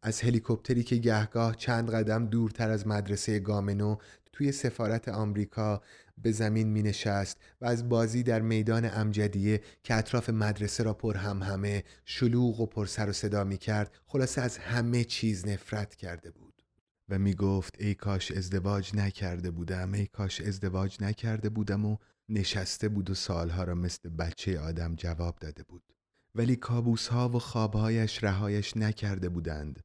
از 0.01 0.21
هلیکوپتری 0.21 0.83
که 0.83 0.95
گهگاه 0.95 1.55
چند 1.55 1.91
قدم 1.91 2.25
دورتر 2.25 2.69
از 2.69 2.87
مدرسه 2.87 3.39
گامنو 3.39 3.95
توی 4.33 4.51
سفارت 4.51 5.09
آمریکا 5.09 5.81
به 6.17 6.31
زمین 6.31 6.67
می 6.67 6.83
نشست 6.83 7.37
و 7.61 7.65
از 7.65 7.89
بازی 7.89 8.23
در 8.23 8.41
میدان 8.41 8.89
امجدیه 8.93 9.61
که 9.83 9.95
اطراف 9.95 10.29
مدرسه 10.29 10.83
را 10.83 10.93
پر 10.93 11.17
هم 11.17 11.43
همه 11.43 11.83
شلوغ 12.05 12.59
و 12.59 12.65
پر 12.65 12.85
سر 12.85 13.09
و 13.09 13.13
صدا 13.13 13.43
می 13.43 13.57
کرد 13.57 13.91
خلاصه 14.05 14.41
از 14.41 14.57
همه 14.57 15.03
چیز 15.03 15.47
نفرت 15.47 15.95
کرده 15.95 16.31
بود. 16.31 16.42
می 17.17 17.33
گفت 17.33 17.75
ای 17.79 17.95
کاش 17.95 18.31
ازدواج 18.31 18.95
نکرده 18.95 19.51
بودم 19.51 19.93
ای 19.93 20.07
کاش 20.07 20.41
ازدواج 20.41 20.97
نکرده 21.03 21.49
بودم 21.49 21.85
و 21.85 21.97
نشسته 22.29 22.89
بود 22.89 23.09
و 23.09 23.13
سالها 23.13 23.63
را 23.63 23.75
مثل 23.75 24.09
بچه 24.09 24.59
آدم 24.59 24.95
جواب 24.95 25.39
داده 25.39 25.63
بود. 25.63 25.83
ولی 26.35 26.55
کابوس 26.55 27.07
ها 27.07 27.29
و 27.29 27.39
خوابهایش 27.39 28.23
رهایش 28.23 28.77
نکرده 28.77 29.29
بودند. 29.29 29.79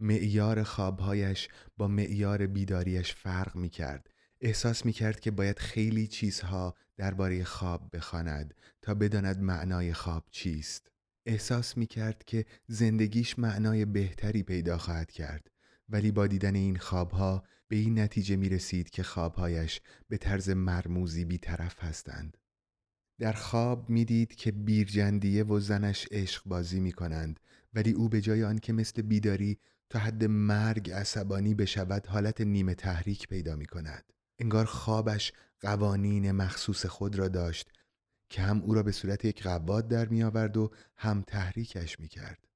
معیار 0.00 0.62
خوابهایش 0.62 1.48
با 1.76 1.88
معیار 1.88 2.46
بیداریش 2.46 3.14
فرق 3.14 3.56
می 3.56 3.68
کرد 3.68 4.10
احساس 4.40 4.86
می 4.86 4.92
کرد 4.92 5.20
که 5.20 5.30
باید 5.30 5.58
خیلی 5.58 6.06
چیزها 6.06 6.74
درباره 6.96 7.44
خواب 7.44 7.96
بخواند 7.96 8.54
تا 8.82 8.94
بداند 8.94 9.40
معنای 9.40 9.92
خواب 9.92 10.24
چیست. 10.30 10.90
احساس 11.26 11.76
می 11.76 11.86
کرد 11.86 12.24
که 12.24 12.44
زندگیش 12.68 13.38
معنای 13.38 13.84
بهتری 13.84 14.42
پیدا 14.42 14.78
خواهد 14.78 15.10
کرد. 15.10 15.50
ولی 15.88 16.10
با 16.10 16.26
دیدن 16.26 16.54
این 16.54 16.76
خوابها 16.76 17.44
به 17.68 17.76
این 17.76 17.98
نتیجه 17.98 18.36
می 18.36 18.48
رسید 18.48 18.90
که 18.90 19.02
خوابهایش 19.02 19.80
به 20.08 20.18
طرز 20.18 20.50
مرموزی 20.50 21.24
بیطرف 21.24 21.84
هستند. 21.84 22.36
در 23.18 23.32
خواب 23.32 23.90
می‌دید 23.90 24.34
که 24.34 24.52
بیرجندیه 24.52 25.44
و 25.44 25.60
زنش 25.60 26.08
عشق 26.10 26.42
بازی 26.46 26.80
می 26.80 26.92
کنند 26.92 27.40
ولی 27.74 27.92
او 27.92 28.08
به 28.08 28.20
جای 28.20 28.44
آن 28.44 28.58
که 28.58 28.72
مثل 28.72 29.02
بیداری 29.02 29.58
تا 29.90 29.98
حد 29.98 30.24
مرگ 30.24 30.90
عصبانی 30.90 31.54
بشود 31.54 32.06
حالت 32.06 32.40
نیمه 32.40 32.74
تحریک 32.74 33.28
پیدا 33.28 33.56
می 33.56 33.66
کند. 33.66 34.12
انگار 34.38 34.64
خوابش 34.64 35.32
قوانین 35.60 36.32
مخصوص 36.32 36.86
خود 36.86 37.16
را 37.16 37.28
داشت 37.28 37.70
که 38.28 38.42
هم 38.42 38.60
او 38.60 38.74
را 38.74 38.82
به 38.82 38.92
صورت 38.92 39.24
یک 39.24 39.42
قواد 39.42 39.88
در 39.88 40.08
می 40.08 40.22
آورد 40.22 40.56
و 40.56 40.70
هم 40.96 41.22
تحریکش 41.22 42.00
می 42.00 42.08
کرد. 42.08 42.46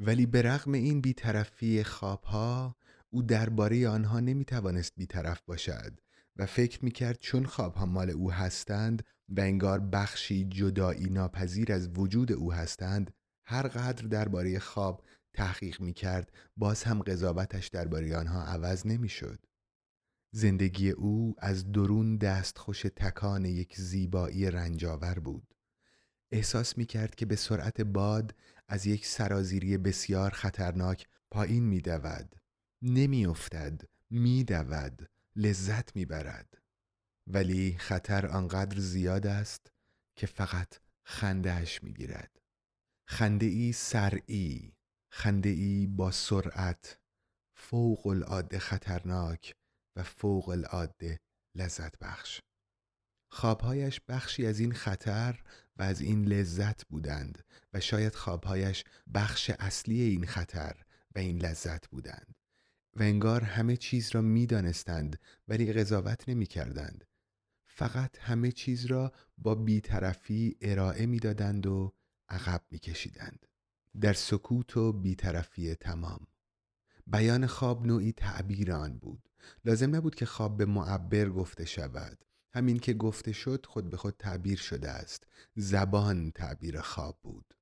ولی 0.00 0.26
به 0.26 0.42
رغم 0.42 0.72
این 0.72 1.00
بیطرفی 1.00 1.84
خوابها 1.84 2.76
او 3.10 3.22
درباره 3.22 3.88
آنها 3.88 4.20
نمی 4.20 4.44
توانست 4.44 4.92
بیطرف 4.96 5.42
باشد 5.42 6.00
و 6.36 6.46
فکر 6.46 6.84
می 6.84 6.90
کرد 6.90 7.18
چون 7.18 7.46
خوابها 7.46 7.86
مال 7.86 8.10
او 8.10 8.32
هستند 8.32 9.02
و 9.28 9.40
انگار 9.40 9.80
بخشی 9.80 10.44
جدایی 10.44 11.10
ناپذیر 11.10 11.72
از 11.72 11.88
وجود 11.94 12.32
او 12.32 12.52
هستند 12.52 13.14
هر 13.44 13.68
قدر 13.68 14.06
درباره 14.06 14.58
خواب 14.58 15.04
تحقیق 15.34 15.80
می 15.80 15.92
کرد 15.92 16.32
باز 16.56 16.82
هم 16.82 17.02
قضاوتش 17.02 17.68
درباره 17.68 18.16
آنها 18.16 18.42
عوض 18.42 18.86
نمی 18.86 19.08
شد. 19.08 19.46
زندگی 20.32 20.90
او 20.90 21.34
از 21.38 21.72
درون 21.72 22.16
دستخوش 22.16 22.82
تکان 22.96 23.44
یک 23.44 23.76
زیبایی 23.76 24.50
رنجاور 24.50 25.18
بود. 25.18 25.54
احساس 26.32 26.78
می 26.78 26.86
کرد 26.86 27.14
که 27.14 27.26
به 27.26 27.36
سرعت 27.36 27.80
باد 27.80 28.34
از 28.72 28.86
یک 28.86 29.06
سرازیری 29.06 29.78
بسیار 29.78 30.30
خطرناک 30.30 31.08
پایین 31.30 31.64
می 31.64 31.80
دود. 31.80 32.36
نمی 32.82 33.26
افتد. 33.26 33.80
می 34.10 34.44
دود. 34.44 35.10
لذت 35.36 35.96
می 35.96 36.04
برد. 36.04 36.58
ولی 37.26 37.76
خطر 37.78 38.26
آنقدر 38.26 38.80
زیاد 38.80 39.26
است 39.26 39.72
که 40.16 40.26
فقط 40.26 40.74
خندهش 41.04 41.82
می 41.82 41.92
گیرد. 41.92 42.40
خنده 43.08 43.46
ای 43.46 43.72
سرعی 43.72 44.72
خنده 45.12 45.48
ای 45.48 45.86
با 45.86 46.10
سرعت 46.10 46.98
فوق 47.56 48.06
العاده 48.06 48.58
خطرناک 48.58 49.54
و 49.96 50.02
فوق 50.02 50.48
العاده 50.48 51.20
لذت 51.54 51.98
بخش 51.98 52.40
خوابهایش 53.32 54.00
بخشی 54.08 54.46
از 54.46 54.60
این 54.60 54.72
خطر 54.72 55.42
و 55.80 55.82
از 55.82 56.00
این 56.00 56.24
لذت 56.24 56.84
بودند 56.84 57.44
و 57.72 57.80
شاید 57.80 58.14
خوابهایش 58.14 58.84
بخش 59.14 59.50
اصلی 59.58 60.00
این 60.00 60.26
خطر 60.26 60.76
و 61.14 61.18
این 61.18 61.38
لذت 61.38 61.88
بودند 61.88 62.34
و 62.96 63.02
انگار 63.02 63.42
همه 63.42 63.76
چیز 63.76 64.10
را 64.14 64.20
می 64.20 64.46
دانستند 64.46 65.18
ولی 65.48 65.72
قضاوت 65.72 66.28
نمی 66.28 66.46
کردند. 66.46 67.04
فقط 67.64 68.18
همه 68.18 68.52
چیز 68.52 68.86
را 68.86 69.12
با 69.38 69.54
بیطرفی 69.54 70.56
ارائه 70.60 71.06
می 71.06 71.18
دادند 71.18 71.66
و 71.66 71.94
عقب 72.28 72.62
می 72.70 72.78
کشیدند. 72.78 73.46
در 74.00 74.12
سکوت 74.12 74.76
و 74.76 74.92
بیطرفی 74.92 75.74
تمام 75.74 76.26
بیان 77.06 77.46
خواب 77.46 77.86
نوعی 77.86 78.12
تعبیر 78.12 78.72
آن 78.72 78.98
بود 78.98 79.30
لازم 79.64 79.96
نبود 79.96 80.14
که 80.14 80.26
خواب 80.26 80.56
به 80.56 80.64
معبر 80.64 81.28
گفته 81.28 81.64
شود 81.64 82.24
همین 82.52 82.78
که 82.78 82.94
گفته 82.94 83.32
شد 83.32 83.66
خود 83.68 83.90
به 83.90 83.96
خود 83.96 84.14
تعبیر 84.18 84.58
شده 84.58 84.90
است. 84.90 85.24
زبان 85.56 86.30
تعبیر 86.30 86.80
خواب 86.80 87.18
بود. 87.22 87.54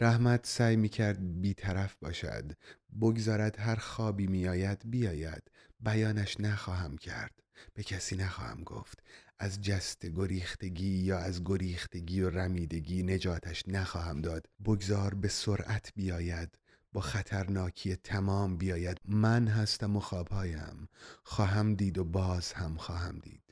رحمت 0.00 0.46
سعی 0.46 0.76
می 0.76 0.88
کرد 0.88 1.40
بیطرف 1.40 1.96
باشد. 1.96 2.52
بگذارد 3.00 3.58
هر 3.58 3.74
خوابی 3.76 4.26
می 4.26 4.48
آید 4.48 4.82
بیاید. 4.84 5.42
بیانش 5.80 6.40
نخواهم 6.40 6.96
کرد. 6.96 7.40
به 7.74 7.82
کسی 7.82 8.16
نخواهم 8.16 8.64
گفت. 8.64 8.98
از 9.38 9.60
جست 9.60 10.06
گریختگی 10.06 10.98
یا 10.98 11.18
از 11.18 11.44
گریختگی 11.44 12.20
و 12.20 12.30
رمیدگی 12.30 13.02
نجاتش 13.02 13.64
نخواهم 13.68 14.20
داد. 14.20 14.46
بگذار 14.64 15.14
به 15.14 15.28
سرعت 15.28 15.92
بیاید. 15.94 16.58
با 16.92 17.00
خطرناکی 17.00 17.96
تمام 17.96 18.56
بیاید. 18.56 18.98
من 19.04 19.48
هستم 19.48 19.96
و 19.96 20.00
خوابهایم. 20.00 20.88
خواهم 21.22 21.74
دید 21.74 21.98
و 21.98 22.04
باز 22.04 22.52
هم 22.52 22.76
خواهم 22.76 23.18
دید. 23.18 23.49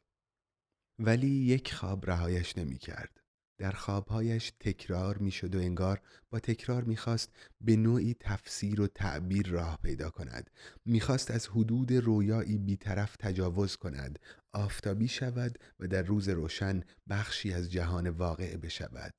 ولی 0.98 1.28
یک 1.28 1.74
خواب 1.74 2.10
رهایش 2.10 2.58
نمی 2.58 2.78
کرد 2.78 3.20
در 3.58 3.70
خوابهایش 3.70 4.52
تکرار 4.60 5.18
می 5.18 5.30
شد 5.30 5.54
و 5.54 5.58
انگار 5.58 6.00
با 6.30 6.38
تکرار 6.38 6.84
می‌خواست 6.84 7.32
به 7.60 7.76
نوعی 7.76 8.16
تفسیر 8.20 8.80
و 8.80 8.86
تعبیر 8.86 9.48
راه 9.48 9.78
پیدا 9.82 10.10
کند. 10.10 10.50
می‌خواست 10.84 11.30
از 11.30 11.48
حدود 11.48 11.92
رویایی 11.92 12.58
بیطرف 12.58 13.16
تجاوز 13.16 13.76
کند. 13.76 14.18
آفتابی 14.52 15.08
شود 15.08 15.58
و 15.80 15.86
در 15.86 16.02
روز 16.02 16.28
روشن 16.28 16.82
بخشی 17.08 17.52
از 17.52 17.72
جهان 17.72 18.08
واقع 18.08 18.56
بشود. 18.56 19.14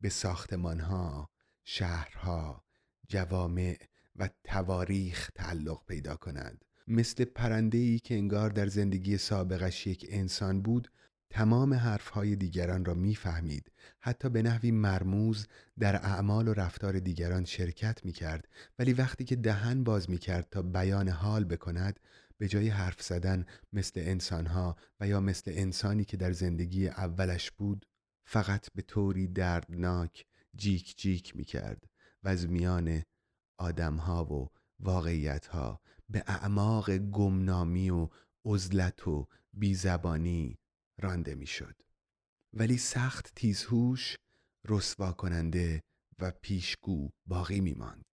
به 0.00 0.08
ساختمانها، 0.08 1.30
شهرها، 1.64 2.64
جوامع 3.08 3.78
و 4.16 4.30
تواریخ 4.44 5.30
تعلق 5.34 5.84
پیدا 5.86 6.16
کند. 6.16 6.64
مثل 6.86 7.24
پرنده‌ای 7.24 7.98
که 7.98 8.14
انگار 8.14 8.50
در 8.50 8.66
زندگی 8.66 9.18
سابقش 9.18 9.86
یک 9.86 10.06
انسان 10.08 10.62
بود 10.62 10.90
تمام 11.30 11.74
حرفهای 11.74 12.36
دیگران 12.36 12.84
را 12.84 12.94
می‌فهمید. 12.94 13.72
حتی 14.00 14.28
به 14.28 14.42
نحوی 14.42 14.70
مرموز 14.70 15.46
در 15.78 15.96
اعمال 15.96 16.48
و 16.48 16.54
رفتار 16.54 16.98
دیگران 16.98 17.44
شرکت 17.44 18.04
می 18.04 18.12
کرد 18.12 18.48
ولی 18.78 18.92
وقتی 18.92 19.24
که 19.24 19.36
دهن 19.36 19.84
باز 19.84 20.10
می 20.10 20.18
کرد 20.18 20.48
تا 20.50 20.62
بیان 20.62 21.08
حال 21.08 21.44
بکند 21.44 22.00
به 22.38 22.48
جای 22.48 22.68
حرف 22.68 23.02
زدن 23.02 23.46
مثل 23.72 24.00
انسانها 24.04 24.76
و 25.00 25.08
یا 25.08 25.20
مثل 25.20 25.52
انسانی 25.54 26.04
که 26.04 26.16
در 26.16 26.32
زندگی 26.32 26.88
اولش 26.88 27.50
بود 27.50 27.86
فقط 28.24 28.66
به 28.74 28.82
طوری 28.82 29.28
دردناک 29.28 30.26
جیک 30.56 30.96
جیک 30.96 31.36
می 31.36 31.44
کرد 31.44 31.84
و 32.22 32.28
از 32.28 32.48
میان 32.48 33.02
آدمها 33.58 34.24
و 34.24 34.50
واقعیتها 34.80 35.80
به 36.08 36.24
اعماق 36.26 36.96
گمنامی 36.96 37.90
و 37.90 38.08
عزلت 38.44 39.08
و 39.08 39.26
بیزبانی 39.52 40.58
رانده 41.00 41.34
می‌شد. 41.34 41.82
ولی 42.52 42.78
سخت 42.78 43.32
تیزهوش 43.36 44.16
رسوا 44.68 45.12
کننده 45.12 45.82
و 46.18 46.32
پیشگو 46.42 47.08
باقی 47.26 47.60
می 47.60 47.74
ماند. 47.74 48.04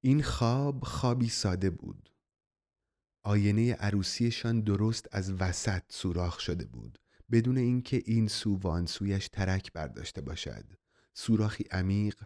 این 0.00 0.22
خواب 0.22 0.84
خوابی 0.84 1.28
ساده 1.28 1.70
بود. 1.70 2.10
آینه 3.22 3.74
عروسیشان 3.74 4.60
درست 4.60 5.08
از 5.12 5.32
وسط 5.32 5.82
سوراخ 5.88 6.40
شده 6.40 6.66
بود 6.66 6.98
بدون 7.30 7.58
اینکه 7.58 8.02
این 8.06 8.28
سو 8.28 8.56
وانسویش 8.56 9.28
ترک 9.28 9.72
برداشته 9.72 10.20
باشد. 10.20 10.64
سوراخی 11.14 11.64
عمیق، 11.70 12.22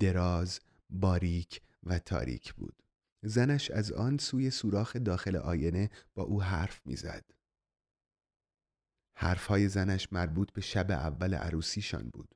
دراز، 0.00 0.60
باریک 0.90 1.60
و 1.82 1.98
تاریک 1.98 2.54
بود. 2.54 2.82
زنش 3.22 3.70
از 3.70 3.92
آن 3.92 4.18
سوی 4.18 4.50
سوراخ 4.50 4.96
داخل 4.96 5.36
آینه 5.36 5.90
با 6.14 6.22
او 6.22 6.42
حرف 6.42 6.80
می‌زد. 6.84 7.24
حرفهای 9.16 9.68
زنش 9.68 10.12
مربوط 10.12 10.52
به 10.52 10.60
شب 10.60 10.90
اول 10.90 11.34
عروسیشان 11.34 12.10
بود. 12.12 12.34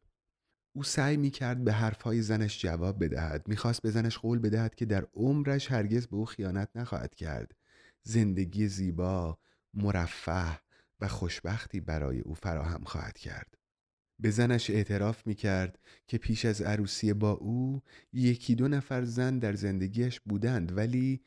او 0.73 0.83
سعی 0.83 1.17
می 1.17 1.31
کرد 1.31 1.65
به 1.65 1.73
حرفهای 1.73 2.23
زنش 2.23 2.63
جواب 2.63 3.05
بدهد 3.05 3.49
می‌خواست 3.49 3.83
به 3.83 3.91
زنش 3.91 4.19
قول 4.19 4.39
بدهد 4.39 4.75
که 4.75 4.85
در 4.85 5.07
عمرش 5.15 5.73
هرگز 5.73 6.07
به 6.07 6.17
او 6.17 6.25
خیانت 6.25 6.69
نخواهد 6.75 7.15
کرد. 7.15 7.55
زندگی 8.03 8.69
زیبا 8.69 9.39
مرفه 9.75 10.61
و 11.01 11.09
خوشبختی 11.09 11.81
برای 11.81 12.21
او 12.21 12.35
فراهم 12.35 12.85
خواهد 12.85 13.19
کرد. 13.19 13.59
به 14.21 14.31
زنش 14.31 14.71
اعتراف 14.71 15.27
می 15.27 15.35
کرد 15.35 15.79
که 16.07 16.19
پیش 16.19 16.45
از 16.45 16.63
عروسی 16.63 17.13
با 17.13 17.31
او 17.31 17.83
یکی 18.13 18.55
دو 18.55 18.69
نفر 18.69 19.05
زن 19.05 19.39
در 19.39 19.55
زندگیش 19.55 20.21
بودند 20.21 20.77
ولی 20.77 21.21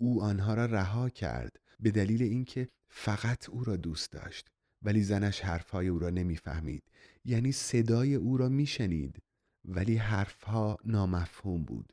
او 0.00 0.22
آنها 0.22 0.54
را 0.54 0.66
رها 0.66 1.08
کرد 1.08 1.60
به 1.80 1.90
دلیل 1.90 2.22
اینکه 2.22 2.68
فقط 2.88 3.48
او 3.48 3.64
را 3.64 3.76
دوست 3.76 4.12
داشت. 4.12 4.50
ولی 4.82 5.02
زنش 5.02 5.40
حرفهای 5.40 5.88
او 5.88 5.98
را 5.98 6.10
نمی‌فهمید. 6.10 6.82
یعنی 7.24 7.52
صدای 7.52 8.14
او 8.14 8.36
را 8.36 8.48
میشنید 8.48 9.22
ولی 9.64 9.96
حرفها 9.96 10.78
نامفهوم 10.84 11.64
بود 11.64 11.92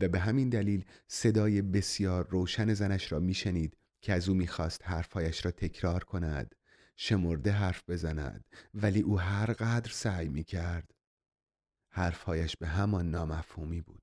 و 0.00 0.08
به 0.08 0.20
همین 0.20 0.48
دلیل 0.48 0.84
صدای 1.08 1.62
بسیار 1.62 2.28
روشن 2.28 2.74
زنش 2.74 3.12
را 3.12 3.18
میشنید 3.18 3.76
که 4.00 4.12
از 4.12 4.28
او 4.28 4.34
می‌خواست 4.34 4.80
حرفهایش 4.84 5.44
را 5.44 5.50
تکرار 5.50 6.04
کند 6.04 6.54
شمرده 6.96 7.52
حرف 7.52 7.82
بزند 7.88 8.44
ولی 8.74 9.00
او 9.00 9.20
هر 9.20 9.52
قدر 9.52 9.90
سعی 9.90 10.28
می‌کرد. 10.28 10.94
حرفهایش 11.90 12.56
به 12.56 12.66
همان 12.66 13.10
نامفهومی 13.10 13.80
بود. 13.80 14.02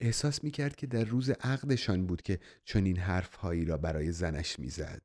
احساس 0.00 0.44
می‌کرد 0.44 0.76
که 0.76 0.86
در 0.86 1.04
روز 1.04 1.30
عقدشان 1.30 2.06
بود 2.06 2.22
که 2.22 2.38
چنین 2.64 2.98
حرفهایی 2.98 3.64
را 3.64 3.76
برای 3.76 4.12
زنش 4.12 4.58
می‌زد. 4.58 5.02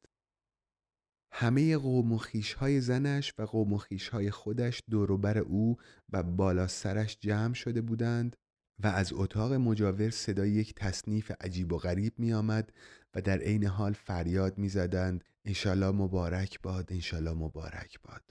همه 1.31 1.77
قوم 1.77 2.11
و 2.11 2.19
های 2.57 2.81
زنش 2.81 3.33
و 3.37 3.45
قوم 3.45 3.73
و 3.73 3.79
های 4.11 4.31
خودش 4.31 4.83
دوروبر 4.89 5.37
او 5.37 5.77
و 6.09 6.23
بالا 6.23 6.67
سرش 6.67 7.17
جمع 7.19 7.53
شده 7.53 7.81
بودند 7.81 8.35
و 8.79 8.87
از 8.87 9.13
اتاق 9.13 9.53
مجاور 9.53 10.09
صدای 10.09 10.49
یک 10.49 10.75
تصنیف 10.75 11.31
عجیب 11.41 11.73
و 11.73 11.77
غریب 11.77 12.13
می 12.17 12.33
آمد 12.33 12.73
و 13.15 13.21
در 13.21 13.37
عین 13.37 13.65
حال 13.65 13.93
فریاد 13.93 14.57
می 14.57 14.69
زدند 14.69 15.23
انشالله 15.45 15.91
مبارک 15.91 16.61
باد 16.61 16.93
انشالله 16.93 17.33
مبارک 17.33 18.01
باد. 18.01 18.23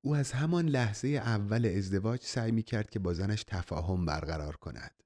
او 0.00 0.14
از 0.14 0.32
همان 0.32 0.68
لحظه 0.68 1.08
اول 1.08 1.66
ازدواج 1.66 2.20
سعی 2.22 2.52
می 2.52 2.62
کرد 2.62 2.90
که 2.90 2.98
با 2.98 3.14
زنش 3.14 3.44
تفاهم 3.44 4.06
برقرار 4.06 4.56
کند. 4.56 5.02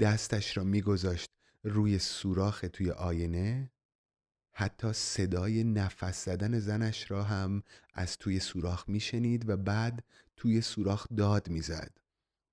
دستش 0.00 0.56
را 0.56 0.64
میگذاشت 0.64 1.30
روی 1.62 1.98
سوراخ 1.98 2.64
توی 2.72 2.90
آینه 2.90 3.70
حتی 4.58 4.92
صدای 4.92 5.64
نفس 5.64 6.24
زدن 6.24 6.58
زنش 6.58 7.10
را 7.10 7.24
هم 7.24 7.62
از 7.94 8.16
توی 8.16 8.40
سوراخ 8.40 8.88
میشنید 8.88 9.48
و 9.48 9.56
بعد 9.56 10.04
توی 10.36 10.60
سوراخ 10.60 11.06
داد 11.16 11.48
می‌زد. 11.48 11.90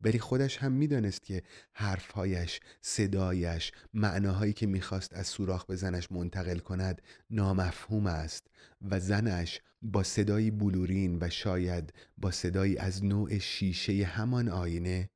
ولی 0.02 0.20
خودش 0.20 0.58
هم 0.58 0.72
می‌دانست 0.72 1.24
که 1.24 1.44
حرفهایش، 1.74 2.60
صدایش، 2.82 3.72
معناهایی 3.94 4.54
که 4.54 4.68
می‌خواست 4.68 5.14
از 5.14 5.28
سوراخ 5.28 5.66
به 5.66 5.76
زنش 5.76 6.12
منتقل 6.12 6.60
کند 6.60 7.02
نامفهوم 7.30 8.08
است 8.08 8.48
و 8.82 9.00
زنش 9.00 9.62
با 9.82 10.04
صدایی 10.04 10.52
بلورین 10.52 11.18
و 11.22 11.30
شاید 11.30 11.94
با 12.18 12.32
صدایی 12.32 12.78
از 12.78 13.06
نوع 13.06 13.38
شیشه 13.38 14.06
همان 14.06 14.50
آینه 14.50 15.10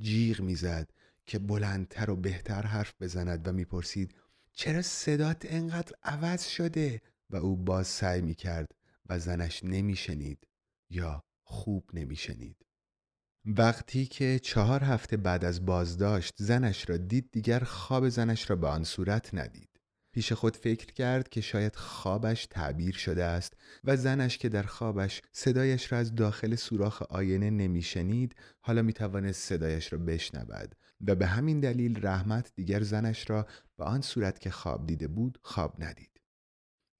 جیغ 0.00 0.40
می‌زد 0.40 0.90
که 1.26 1.38
بلندتر 1.38 2.10
و 2.10 2.16
بهتر 2.16 2.62
حرف 2.62 2.94
بزند 3.00 3.48
و 3.48 3.52
می‌پرسید 3.52 4.14
چرا 4.58 4.82
صدات 4.82 5.46
انقدر 5.48 5.92
عوض 6.02 6.48
شده؟ 6.48 7.02
و 7.30 7.36
او 7.36 7.56
باز 7.56 7.86
سعی 7.86 8.22
می 8.22 8.34
کرد 8.34 8.70
و 9.06 9.18
زنش 9.18 9.64
نمیشنید 9.64 10.46
یا 10.90 11.24
خوب 11.42 11.90
نمیشنید. 11.94 12.56
وقتی 13.44 14.06
که 14.06 14.38
چهار 14.38 14.84
هفته 14.84 15.16
بعد 15.16 15.44
از 15.44 15.66
بازداشت 15.66 16.34
زنش 16.36 16.90
را 16.90 16.96
دید 16.96 17.30
دیگر 17.32 17.60
خواب 17.60 18.08
زنش 18.08 18.50
را 18.50 18.56
به 18.56 18.68
آن 18.68 18.84
صورت 18.84 19.34
ندید. 19.34 19.70
پیش 20.12 20.32
خود 20.32 20.56
فکر 20.56 20.92
کرد 20.92 21.28
که 21.28 21.40
شاید 21.40 21.76
خوابش 21.76 22.46
تعبیر 22.46 22.94
شده 22.94 23.24
است 23.24 23.52
و 23.84 23.96
زنش 23.96 24.38
که 24.38 24.48
در 24.48 24.62
خوابش 24.62 25.22
صدایش 25.32 25.92
را 25.92 25.98
از 25.98 26.14
داخل 26.14 26.54
سوراخ 26.54 27.02
آینه 27.02 27.50
نمیشنید 27.50 28.34
حالا 28.60 28.82
می 28.82 28.92
توانست 28.92 29.48
صدایش 29.48 29.92
را 29.92 29.98
بشنود. 29.98 30.74
و 31.00 31.14
به 31.14 31.26
همین 31.26 31.60
دلیل 31.60 32.06
رحمت 32.06 32.52
دیگر 32.54 32.82
زنش 32.82 33.30
را 33.30 33.46
به 33.76 33.84
آن 33.84 34.00
صورت 34.00 34.38
که 34.38 34.50
خواب 34.50 34.86
دیده 34.86 35.08
بود 35.08 35.38
خواب 35.42 35.84
ندید 35.84 36.16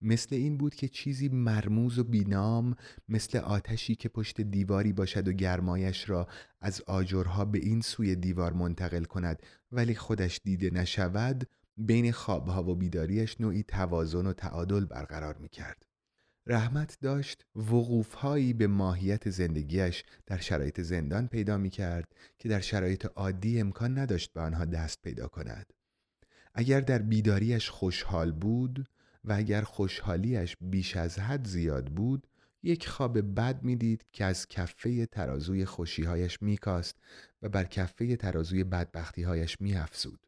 مثل 0.02 0.34
این 0.34 0.56
بود 0.56 0.74
که 0.74 0.88
چیزی 0.88 1.28
مرموز 1.28 1.98
و 1.98 2.04
بینام 2.04 2.76
مثل 3.08 3.38
آتشی 3.38 3.94
که 3.94 4.08
پشت 4.08 4.40
دیواری 4.40 4.92
باشد 4.92 5.28
و 5.28 5.32
گرمایش 5.32 6.10
را 6.10 6.28
از 6.60 6.82
آجرها 6.86 7.44
به 7.44 7.58
این 7.58 7.80
سوی 7.80 8.16
دیوار 8.16 8.52
منتقل 8.52 9.04
کند 9.04 9.42
ولی 9.72 9.94
خودش 9.94 10.40
دیده 10.44 10.70
نشود 10.70 11.48
بین 11.76 12.12
خوابها 12.12 12.62
و 12.62 12.74
بیداریش 12.74 13.40
نوعی 13.40 13.62
توازن 13.62 14.26
و 14.26 14.32
تعادل 14.32 14.84
برقرار 14.84 15.36
می 15.38 15.48
کرد. 15.48 15.86
رحمت 16.48 16.98
داشت 17.00 17.44
وقوفهایی 17.56 18.52
به 18.52 18.66
ماهیت 18.66 19.30
زندگیش 19.30 20.04
در 20.26 20.38
شرایط 20.38 20.80
زندان 20.80 21.28
پیدا 21.28 21.56
می 21.56 21.70
کرد 21.70 22.14
که 22.38 22.48
در 22.48 22.60
شرایط 22.60 23.06
عادی 23.06 23.60
امکان 23.60 23.98
نداشت 23.98 24.32
به 24.32 24.40
آنها 24.40 24.64
دست 24.64 25.02
پیدا 25.02 25.28
کند. 25.28 25.72
اگر 26.54 26.80
در 26.80 26.98
بیداریش 26.98 27.70
خوشحال 27.70 28.32
بود 28.32 28.88
و 29.24 29.32
اگر 29.32 29.62
خوشحالیش 29.62 30.56
بیش 30.60 30.96
از 30.96 31.18
حد 31.18 31.46
زیاد 31.46 31.86
بود 31.86 32.26
یک 32.62 32.88
خواب 32.88 33.34
بد 33.34 33.62
می‌دید 33.62 34.04
که 34.12 34.24
از 34.24 34.46
کفه 34.48 35.06
ترازوی 35.06 35.64
خوشیهایش 35.64 36.42
میکاست 36.42 36.96
و 37.42 37.48
بر 37.48 37.64
کفه 37.64 38.16
ترازوی 38.16 38.64
بدبختیهایش 38.64 39.60
میافزود 39.60 40.26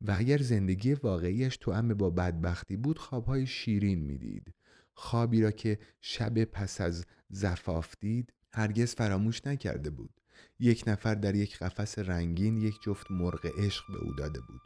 و 0.00 0.14
اگر 0.18 0.38
زندگی 0.38 0.94
واقعیش 0.94 1.56
تو 1.56 1.82
با 1.82 2.10
بدبختی 2.10 2.76
بود 2.76 2.98
خوابهای 2.98 3.46
شیرین 3.46 3.98
می‌دید 3.98 4.54
خوابی 4.94 5.42
را 5.42 5.50
که 5.50 5.78
شب 6.00 6.44
پس 6.44 6.80
از 6.80 7.06
زفاف 7.30 7.94
دید 8.00 8.32
هرگز 8.52 8.94
فراموش 8.94 9.46
نکرده 9.46 9.90
بود. 9.90 10.20
یک 10.58 10.84
نفر 10.86 11.14
در 11.14 11.34
یک 11.34 11.58
قفس 11.58 11.98
رنگین 11.98 12.56
یک 12.56 12.74
جفت 12.82 13.10
مرغ 13.10 13.46
عشق 13.58 13.84
به 13.88 13.98
او 13.98 14.12
داده 14.12 14.40
بود. 14.40 14.60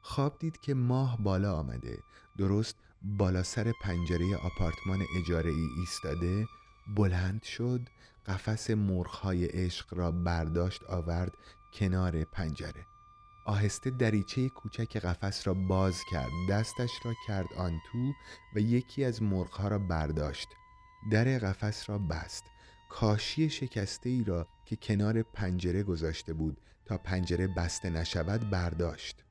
خواب 0.00 0.38
دید 0.38 0.60
که 0.60 0.74
ماه 0.74 1.22
بالا 1.22 1.54
آمده. 1.54 1.98
درست 2.38 2.76
بالا 3.02 3.42
سر 3.42 3.72
پنجره 3.82 4.36
آپارتمان 4.36 4.98
اجاره 5.18 5.50
ای 5.50 5.68
ایستاده 5.78 6.46
بلند 6.96 7.42
شد 7.42 7.80
قفس 8.26 8.70
مرغهای 8.70 9.46
عشق 9.46 9.94
را 9.94 10.10
برداشت 10.10 10.84
آورد 10.84 11.32
کنار 11.72 12.24
پنجره. 12.24 12.86
آهسته 13.46 13.90
دریچه 13.90 14.48
کوچک 14.48 14.96
قفس 14.96 15.46
را 15.46 15.54
باز 15.54 16.00
کرد. 16.10 16.30
دستش 16.50 16.90
را 17.04 17.12
کرد 17.26 17.46
آن 17.58 17.80
تو 17.92 18.12
و 18.54 18.58
یکی 18.58 19.04
از 19.04 19.22
مرغها 19.22 19.68
را 19.68 19.78
برداشت. 19.78 20.48
در 21.10 21.24
قفس 21.24 21.90
را 21.90 21.98
بست. 21.98 22.44
کاشی 22.90 23.50
شکسته 23.50 24.10
ای 24.10 24.24
را 24.24 24.46
که 24.64 24.76
کنار 24.76 25.22
پنجره 25.22 25.82
گذاشته 25.82 26.32
بود 26.32 26.60
تا 26.84 26.98
پنجره 26.98 27.46
بسته 27.46 27.90
نشود 27.90 28.50
برداشت. 28.50 29.24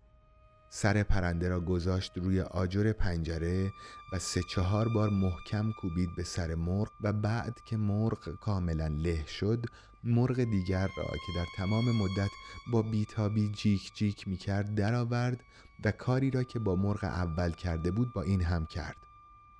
سر 0.69 1.03
پرنده 1.03 1.49
را 1.49 1.59
گذاشت 1.59 2.17
روی 2.17 2.41
آجر 2.41 2.91
پنجره 2.91 3.71
و 4.13 4.19
سه 4.19 4.41
چهار 4.49 4.89
بار 4.89 5.09
محکم 5.09 5.71
کوبید 5.71 6.09
به 6.17 6.23
سر 6.23 6.55
مرغ 6.55 6.91
و 7.01 7.13
بعد 7.13 7.57
که 7.65 7.77
مرغ 7.77 8.39
کاملا 8.39 8.87
له 8.87 9.25
شد 9.25 9.65
مرغ 10.05 10.43
دیگر 10.43 10.87
را 10.97 11.03
که 11.03 11.33
در 11.35 11.45
تمام 11.57 11.91
مدت 11.91 12.31
با 12.71 12.81
بیتابی 12.81 13.51
جیک 13.51 13.91
جیک 13.95 14.27
می 14.27 14.37
کرد 14.37 14.75
درآورد 14.75 15.43
و 15.83 15.91
کاری 15.91 16.31
را 16.31 16.43
که 16.43 16.59
با 16.59 16.75
مرغ 16.75 17.03
اول 17.03 17.51
کرده 17.51 17.91
بود 17.91 18.13
با 18.13 18.21
این 18.21 18.41
هم 18.41 18.65
کرد. 18.65 18.97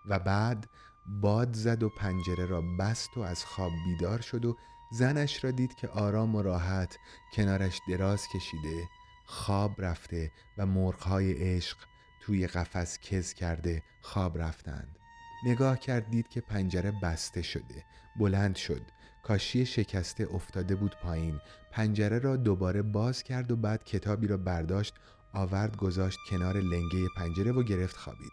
و 0.06 0.20
بعد 0.20 0.70
باد 1.06 1.54
زد 1.54 1.84
و 1.84 1.90
پنجره 1.90 2.46
را 2.46 2.62
بست 2.80 3.18
و 3.18 3.22
از 3.22 3.46
خواب 3.46 3.72
بیدار 3.86 4.22
شد 4.22 4.46
و 4.46 4.58
زنش 4.92 5.44
را 5.44 5.52
دید 5.52 5.76
که 5.76 5.88
آرام 5.88 6.36
و 6.36 6.42
راحت 6.42 6.98
کنارش 7.34 7.80
دراز 7.88 8.28
کشیده 8.28 8.88
خواب 9.26 9.82
رفته 9.82 10.32
و 10.58 10.66
مرغهای 10.66 11.34
عشق 11.34 11.78
توی 12.22 12.48
قفس 12.48 13.00
کز 13.00 13.34
کرده 13.34 13.84
خواب 14.02 14.38
رفتند. 14.38 14.98
نگاه 15.46 15.80
کرد 15.80 16.10
دید 16.10 16.28
که 16.28 16.42
پنجره 16.42 16.92
بسته 16.92 17.42
شده 17.42 17.86
بلند 18.20 18.56
شد. 18.56 18.82
کاشی 19.28 19.66
شکسته 19.66 20.28
افتاده 20.34 20.76
بود 20.76 20.96
پایین. 21.04 21.42
پنجره 21.72 22.20
را 22.20 22.36
دوباره 22.36 22.82
باز 22.82 23.24
کرد 23.24 23.52
و 23.52 23.56
بعد 23.56 23.84
کتابی 23.84 24.28
را 24.28 24.38
برداشت 24.38 24.94
آورد 25.34 25.78
گذاشت 25.78 26.20
کنار 26.30 26.58
لنگه 26.58 27.08
پنجره 27.18 27.52
و 27.52 27.64
گرفت 27.64 27.98
خوابید. 27.98 28.32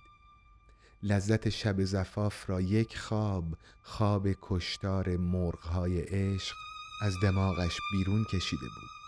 لذت 1.03 1.49
شب 1.49 1.84
زفاف 1.84 2.51
را 2.51 2.61
یک 2.61 2.99
خواب 2.99 3.45
خواب 3.82 4.28
کشتار 4.43 5.16
مرغهای 5.16 6.01
عشق 6.01 6.57
از 7.03 7.14
دماغش 7.22 7.78
بیرون 7.93 8.24
کشیده 8.24 8.66
بود. 8.66 9.01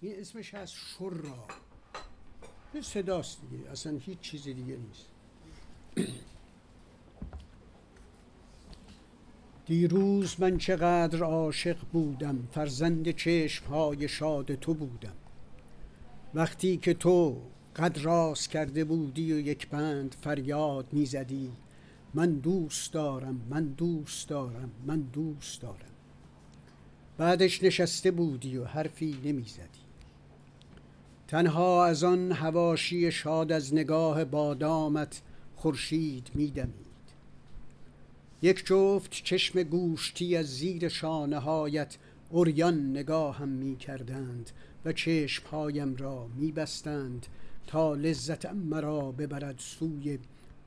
این 0.00 0.20
اسمش 0.20 0.54
از 0.54 0.72
شرا. 0.72 1.46
این 2.72 2.82
صداست 2.82 3.40
دیگه 3.50 3.70
اصلا 3.70 3.98
هیچ 3.98 4.18
چیز 4.20 4.44
دیگه 4.44 4.76
نیست. 4.76 5.06
دیروز 9.66 10.40
من 10.40 10.58
چقدر 10.58 11.22
عاشق 11.22 11.76
بودم 11.92 12.48
فرزند 12.52 13.10
چشم 13.10 13.66
های 13.66 14.08
شاد 14.08 14.54
تو 14.54 14.74
بودم. 14.74 15.16
وقتی 16.34 16.76
که 16.76 16.94
تو 16.94 17.42
قد 17.76 17.98
راست 17.98 18.50
کرده 18.50 18.84
بودی 18.84 19.32
و 19.32 19.38
یک 19.38 19.68
بند 19.68 20.16
فریاد 20.20 20.92
می‌زدی 20.92 21.52
من 22.14 22.32
دوست 22.32 22.92
دارم 22.92 23.46
من 23.50 23.64
دوست 23.64 24.28
دارم 24.28 24.70
من 24.86 25.00
دوست 25.00 25.62
دارم. 25.62 25.92
بعدش 27.18 27.62
نشسته 27.62 28.10
بودی 28.10 28.56
و 28.56 28.64
حرفی 28.64 29.20
نمی‌زدی. 29.24 29.87
تنها 31.28 31.84
از 31.84 32.04
آن 32.04 32.32
هواشی 32.32 33.12
شاد 33.12 33.52
از 33.52 33.74
نگاه 33.74 34.24
بادامت 34.24 35.22
خورشید 35.56 36.30
میدمید. 36.34 36.88
یک 38.42 38.66
جفت 38.66 39.10
چشم 39.10 39.62
گوشتی 39.62 40.36
از 40.36 40.46
زیر 40.46 40.88
شانه 40.88 41.38
هایت 41.38 41.96
اوریان 42.30 42.90
نگاهم 42.90 43.48
می 43.48 43.76
کردند 43.76 44.50
و 44.84 44.92
چشمهایم 44.92 45.96
را 45.96 46.26
می 46.36 46.52
بستند 46.52 47.26
تا 47.66 47.94
لذتم 47.94 48.56
مرا 48.56 49.12
ببرد 49.12 49.58
سوی 49.58 50.18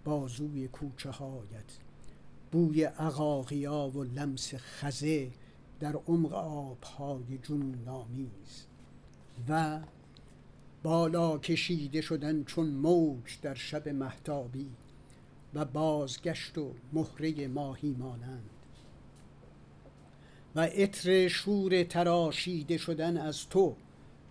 بازوی 0.04 0.68
کوچه 0.68 1.10
هایت 1.10 1.78
بوی 2.52 2.84
عقاقیا 2.84 3.92
و 3.96 4.04
لمس 4.04 4.54
خزه 4.56 5.32
در 5.80 5.96
عمق 6.08 6.34
آبهای 6.34 7.40
جنون 7.44 7.76
نامیز 7.86 8.66
و 9.50 9.80
بالا 10.84 11.38
کشیده 11.38 12.02
شدن 12.02 12.44
چون 12.44 12.68
موج 12.68 13.38
در 13.42 13.54
شب 13.54 13.90
محتابی 13.90 14.70
و 15.54 15.66
بازگشت 15.66 16.58
و 16.58 16.74
مهره 16.94 17.48
ماهی 17.48 17.96
مانند. 18.00 18.50
و 20.56 20.62
عطر 20.62 21.28
شور 21.28 21.84
تراشیده 21.84 22.78
شدن 22.78 23.18
از 23.18 23.50
تو 23.50 23.76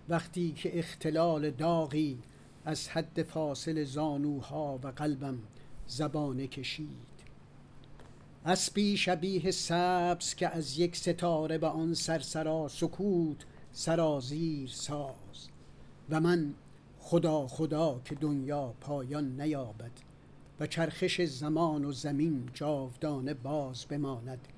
وقتی 0.08 0.52
که 0.52 0.78
اختلال 0.78 1.50
داغی 1.50 2.18
از 2.64 2.88
حد 2.88 3.22
فاصل 3.22 3.84
زانوها 3.84 4.80
و 4.82 4.86
قلبم 4.88 5.38
زبانه 5.86 6.46
کشید. 6.46 7.10
اسبی 8.46 8.96
شبیه 8.96 9.50
سبز 9.50 10.34
که 10.34 10.48
از 10.48 10.78
یک 10.78 10.96
ستاره 10.96 11.58
به 11.58 11.66
آن 11.66 11.94
سرسرا 11.94 12.68
سکوت 12.68 13.44
سرازیر 13.72 14.68
ساز. 14.68 15.48
و 16.10 16.20
من 16.20 16.54
خدا 16.98 17.46
خدا 17.46 18.00
که 18.04 18.14
دنیا 18.14 18.74
پایان 18.80 19.40
نیابد 19.40 19.90
و 20.60 20.66
چرخش 20.66 21.20
زمان 21.20 21.84
و 21.84 21.92
زمین 21.92 22.50
جاودانه 22.54 23.34
باز 23.34 23.86
بماند 23.86 24.48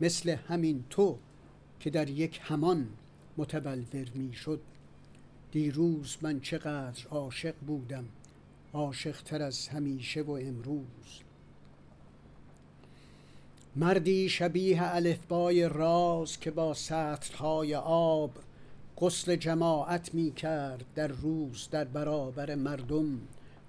مثل 0.00 0.30
همین 0.30 0.84
تو 0.90 1.18
که 1.80 1.90
در 1.90 2.10
یک 2.10 2.40
همان 2.42 2.88
متبلور 3.36 4.10
می 4.14 4.32
شد 4.32 4.60
دیروز 5.52 6.16
من 6.22 6.40
چقدر 6.40 7.06
عاشق 7.10 7.54
بودم 7.66 8.04
عاشق 8.72 9.22
تر 9.22 9.42
از 9.42 9.68
همیشه 9.68 10.22
و 10.22 10.30
امروز. 10.30 11.20
مردی 13.76 14.28
شبیه 14.28 14.94
الفبای 14.94 15.68
راز 15.68 16.40
که 16.40 16.50
با 16.50 16.74
سطرهای 16.74 17.74
آب 17.74 18.30
غسل 19.02 19.36
جماعت 19.36 20.14
می 20.14 20.32
کرد 20.32 20.84
در 20.94 21.08
روز 21.08 21.68
در 21.70 21.84
برابر 21.84 22.54
مردم 22.54 23.20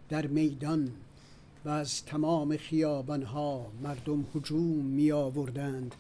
در 0.09 0.27
میدان 0.27 0.91
و 1.65 1.69
از 1.69 2.05
تمام 2.05 2.57
خیابانها 2.57 3.65
مردم 3.83 4.25
هجوم 4.35 4.85
می 4.85 5.11
آوردند 5.11 5.95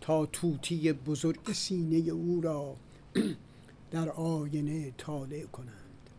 تا 0.00 0.26
توتی 0.26 0.92
بزرگ 0.92 1.52
سینه 1.52 2.10
او 2.10 2.40
را 2.40 2.76
در 3.92 4.08
آینه 4.08 4.90
طالع 4.90 5.44
کنند. 5.44 6.10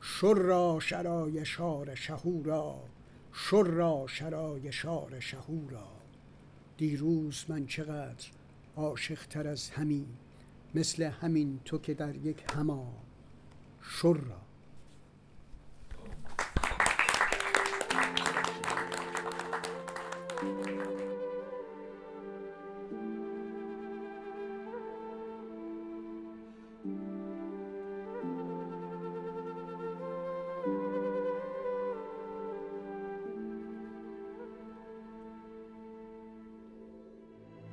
شر 0.00 0.78
شرای 0.80 1.44
شار 1.44 1.94
شهورا 1.94 2.74
شر 3.32 4.06
شرای 4.06 4.72
شار 4.72 5.20
شهورا. 5.20 5.88
دیروز 6.78 7.44
من 7.48 7.66
چقدر 7.66 8.26
عاشق 8.76 9.26
تر 9.26 9.48
از 9.48 9.70
همین 9.70 10.06
مثل 10.76 11.02
همین 11.02 11.60
تو 11.64 11.78
که 11.78 11.94
در 11.94 12.16
یک 12.16 12.44
هما 12.54 12.92
شرا 13.82 14.46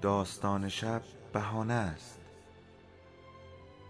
داستان 0.02 0.70
شب 0.70 1.02
بهانه 1.34 1.74
است. 1.74 2.23